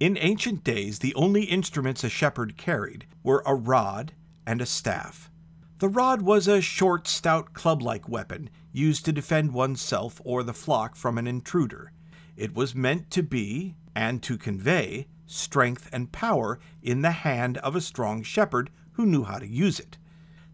In 0.00 0.18
ancient 0.20 0.64
days, 0.64 0.98
the 0.98 1.14
only 1.14 1.44
instruments 1.44 2.02
a 2.02 2.08
shepherd 2.08 2.56
carried 2.56 3.06
were 3.22 3.42
a 3.46 3.54
rod 3.54 4.12
and 4.46 4.60
a 4.60 4.66
staff. 4.66 5.30
The 5.78 5.88
rod 5.88 6.22
was 6.22 6.48
a 6.48 6.60
short, 6.60 7.06
stout, 7.08 7.54
club 7.54 7.82
like 7.82 8.08
weapon 8.08 8.50
used 8.72 9.04
to 9.04 9.12
defend 9.12 9.52
oneself 9.52 10.20
or 10.24 10.42
the 10.42 10.52
flock 10.52 10.96
from 10.96 11.18
an 11.18 11.26
intruder. 11.26 11.92
It 12.36 12.54
was 12.54 12.74
meant 12.74 13.10
to 13.10 13.22
be, 13.22 13.76
and 13.94 14.22
to 14.22 14.38
convey, 14.38 15.06
strength 15.26 15.88
and 15.92 16.12
power 16.12 16.58
in 16.82 17.02
the 17.02 17.10
hand 17.10 17.58
of 17.58 17.76
a 17.76 17.80
strong 17.80 18.22
shepherd 18.22 18.70
who 18.92 19.06
knew 19.06 19.24
how 19.24 19.38
to 19.38 19.46
use 19.46 19.78
it. 19.78 19.98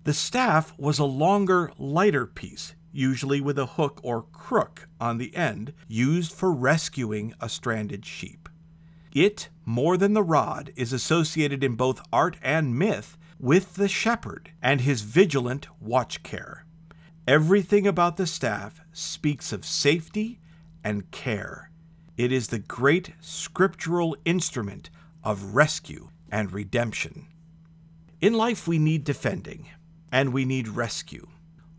The 0.09 0.14
staff 0.14 0.73
was 0.79 0.99
a 0.99 1.05
longer, 1.05 1.71
lighter 1.77 2.25
piece, 2.25 2.75
usually 2.92 3.42
with 3.42 3.59
a 3.59 3.66
hook 3.66 4.01
or 4.03 4.23
crook 4.23 4.88
on 4.99 5.18
the 5.18 5.37
end, 5.37 5.75
used 5.87 6.33
for 6.33 6.51
rescuing 6.51 7.35
a 7.42 7.51
stranded 7.51 8.07
sheep. 8.07 8.49
It, 9.12 9.51
more 9.66 9.99
than 9.99 10.14
the 10.14 10.23
rod, 10.23 10.73
is 10.77 10.94
associated 10.94 11.62
in 11.62 11.75
both 11.75 12.01
art 12.11 12.38
and 12.40 12.75
myth 12.75 13.18
with 13.38 13.75
the 13.75 13.87
shepherd 13.87 14.51
and 14.62 14.81
his 14.81 15.03
vigilant 15.03 15.68
watch 15.79 16.23
care. 16.23 16.64
Everything 17.27 17.87
about 17.87 18.16
the 18.16 18.27
staff 18.27 18.81
speaks 18.94 19.53
of 19.53 19.66
safety 19.66 20.40
and 20.83 21.11
care. 21.11 21.71
It 22.16 22.33
is 22.33 22.49
the 22.49 22.59
great 22.59 23.12
scriptural 23.21 24.16
instrument 24.25 24.88
of 25.23 25.55
rescue 25.55 26.09
and 26.31 26.51
redemption. 26.51 27.27
In 28.23 28.33
life, 28.33 28.66
we 28.66 28.79
need 28.79 29.05
defending 29.05 29.68
and 30.11 30.33
we 30.33 30.44
need 30.44 30.68
rescue. 30.68 31.27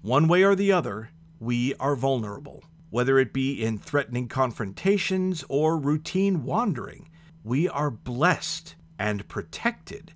One 0.02 0.28
way 0.28 0.44
or 0.44 0.56
the 0.56 0.72
other, 0.72 1.10
we 1.40 1.76
are 1.76 1.96
vulnerable. 1.96 2.64
Whether 2.90 3.20
it 3.20 3.34
be 3.34 3.64
in 3.64 3.78
threatening 3.78 4.28
confrontations 4.28 5.44
or 5.48 5.78
routine 5.78 6.44
wandering, 6.44 7.10
we 7.44 7.70
are 7.70 7.92
blessed 7.92 8.76
and 8.98 9.28
protected 9.28 10.14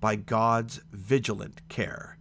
by 0.00 0.16
God's 0.16 0.80
vigilant 0.92 1.60
care. 1.68 2.18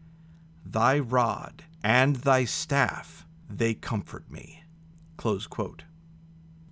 Thy 0.65 0.99
rod 0.99 1.63
and 1.84 2.17
thy 2.17 2.45
staff, 2.45 3.25
they 3.49 3.73
comfort 3.73 4.29
me. 4.32 4.63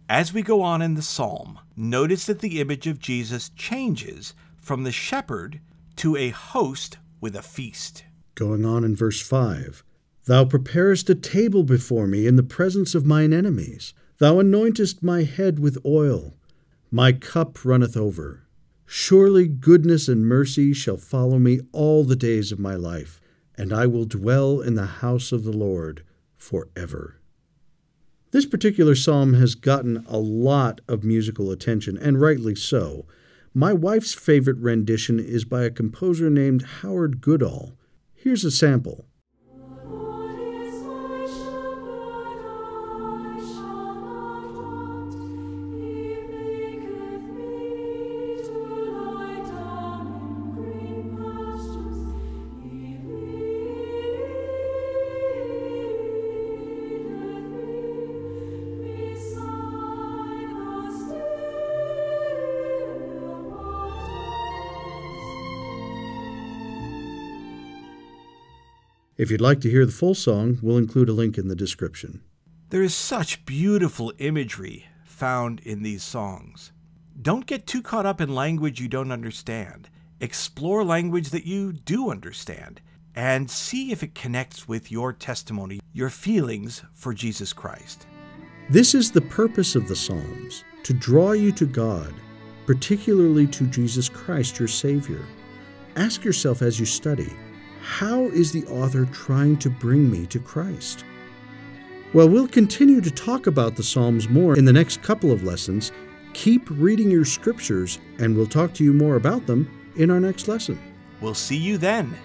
As 0.10 0.34
we 0.34 0.42
go 0.42 0.62
on 0.62 0.82
in 0.82 0.96
the 0.96 1.02
psalm, 1.02 1.60
notice 1.76 2.26
that 2.26 2.40
the 2.40 2.60
image 2.60 2.86
of 2.88 3.00
Jesus 3.00 3.50
changes 3.50 4.34
from 4.60 4.84
the 4.84 4.92
shepherd 4.92 5.62
to 5.98 6.16
a 6.16 6.30
host 6.30 6.98
with 7.22 7.36
a 7.36 7.42
feast. 7.42 8.04
Going 8.42 8.66
on 8.66 8.84
in 8.84 8.96
verse 8.96 9.22
5 9.22 9.84
Thou 10.26 10.46
preparest 10.46 11.08
a 11.12 11.14
table 11.14 11.62
before 11.62 12.08
me 12.08 12.26
in 12.26 12.38
the 12.38 12.42
presence 12.42 12.96
of 12.96 13.06
mine 13.06 13.34
enemies. 13.34 13.94
Thou 14.18 14.38
anointest 14.38 15.04
my 15.04 15.22
head 15.26 15.60
with 15.60 15.78
oil. 15.86 16.34
My 16.90 17.12
cup 17.12 17.64
runneth 17.64 17.96
over. 17.96 18.48
Surely 18.88 19.48
goodness 19.48 20.08
and 20.08 20.26
mercy 20.26 20.74
shall 20.74 20.98
follow 20.98 21.38
me 21.38 21.60
all 21.72 22.04
the 22.04 22.16
days 22.16 22.52
of 22.52 22.58
my 22.58 22.74
life, 22.74 23.22
and 23.60 23.72
I 23.72 23.86
will 23.86 24.06
dwell 24.06 24.60
in 24.60 24.74
the 24.74 24.88
house 24.88 25.32
of 25.32 25.44
the 25.44 25.54
Lord 25.56 26.04
forever. 26.36 27.22
This 28.32 28.48
particular 28.48 28.96
psalm 28.96 29.36
has 29.36 29.54
gotten 29.54 30.04
a 30.08 30.18
lot 30.18 30.82
of 30.88 31.04
musical 31.04 31.52
attention, 31.52 31.96
and 31.96 32.20
rightly 32.20 32.56
so. 32.56 33.06
My 33.54 33.72
wife's 33.72 34.16
favorite 34.16 34.58
rendition 34.58 35.20
is 35.20 35.46
by 35.46 35.62
a 35.62 35.70
composer 35.70 36.32
named 36.32 36.64
Howard 36.82 37.22
Goodall. 37.22 37.78
Here's 38.24 38.46
a 38.46 38.52
sample. 38.52 39.06
If 69.22 69.30
you'd 69.30 69.40
like 69.40 69.62
to 69.62 69.70
hear 69.70 69.86
the 69.86 69.92
full 69.92 70.16
song, 70.16 70.58
we'll 70.64 70.80
include 70.80 71.08
a 71.08 71.14
link 71.14 71.38
in 71.38 71.48
the 71.48 71.56
description. 71.56 72.24
There 72.72 72.82
is 72.82 72.96
such 72.96 73.46
beautiful 73.46 74.12
imagery 74.18 74.88
found 75.06 75.60
in 75.60 75.84
these 75.84 76.02
songs. 76.02 76.72
Don't 77.22 77.46
get 77.46 77.68
too 77.68 77.84
caught 77.84 78.08
up 78.08 78.20
in 78.20 78.34
language 78.34 78.82
you 78.82 78.88
don't 78.88 79.12
understand. 79.12 79.92
Explore 80.20 80.84
language 80.84 81.30
that 81.30 81.46
you 81.46 81.72
do 81.72 82.10
understand 82.10 82.82
and 83.14 83.52
see 83.52 83.92
if 83.92 84.02
it 84.02 84.16
connects 84.16 84.68
with 84.68 84.92
your 84.92 85.14
testimony, 85.14 85.82
your 85.94 86.10
feelings 86.10 86.82
for 86.92 87.14
Jesus 87.14 87.54
Christ. 87.54 88.08
This 88.72 88.96
is 88.96 89.12
the 89.12 89.22
purpose 89.22 89.76
of 89.76 89.88
the 89.88 89.96
Psalms 89.96 90.64
to 90.82 90.94
draw 90.94 91.34
you 91.34 91.52
to 91.52 91.68
God, 91.68 92.12
particularly 92.66 93.46
to 93.46 93.68
Jesus 93.68 94.10
Christ, 94.10 94.58
your 94.58 94.68
Savior. 94.68 95.24
Ask 95.96 96.24
yourself 96.24 96.64
as 96.64 96.80
you 96.80 96.88
study 96.88 97.32
how 97.82 98.26
is 98.26 98.52
the 98.52 98.66
author 98.68 99.06
trying 99.06 99.58
to 99.58 99.70
bring 99.70 100.10
me 100.10 100.26
to 100.28 100.40
Christ? 100.40 101.04
Well, 102.14 102.30
we'll 102.30 102.48
continue 102.48 103.02
to 103.02 103.12
talk 103.12 103.48
about 103.48 103.76
the 103.76 103.84
Psalms 103.84 104.30
more 104.30 104.58
in 104.58 104.66
the 104.66 104.74
next 104.74 105.02
couple 105.02 105.32
of 105.32 105.44
lessons. 105.44 105.92
Keep 106.34 106.70
reading 106.70 107.10
your 107.10 107.26
scriptures, 107.26 108.00
and 108.20 108.36
we'll 108.36 108.46
talk 108.46 108.74
to 108.76 108.84
you 108.84 108.94
more 108.94 109.16
about 109.16 109.46
them 109.48 109.70
in 109.96 110.12
our 110.12 110.20
next 110.20 110.48
lesson. 110.48 110.80
We'll 111.22 111.34
see 111.34 111.58
you 111.58 111.78
then. 111.78 112.18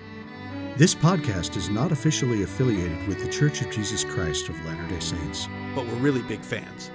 This 0.77 0.95
podcast 0.95 1.57
is 1.57 1.71
not 1.71 1.93
officially 1.93 2.43
affiliated 2.43 3.09
with 3.09 3.21
The 3.21 3.31
Church 3.31 3.63
of 3.63 3.71
Jesus 3.71 4.05
Christ 4.05 4.49
of 4.49 4.67
Latter 4.67 4.87
day 4.89 5.01
Saints. 5.01 5.49
But 5.75 5.87
we're 5.87 5.95
really 5.95 6.23
big 6.23 6.43
fans. 6.43 6.91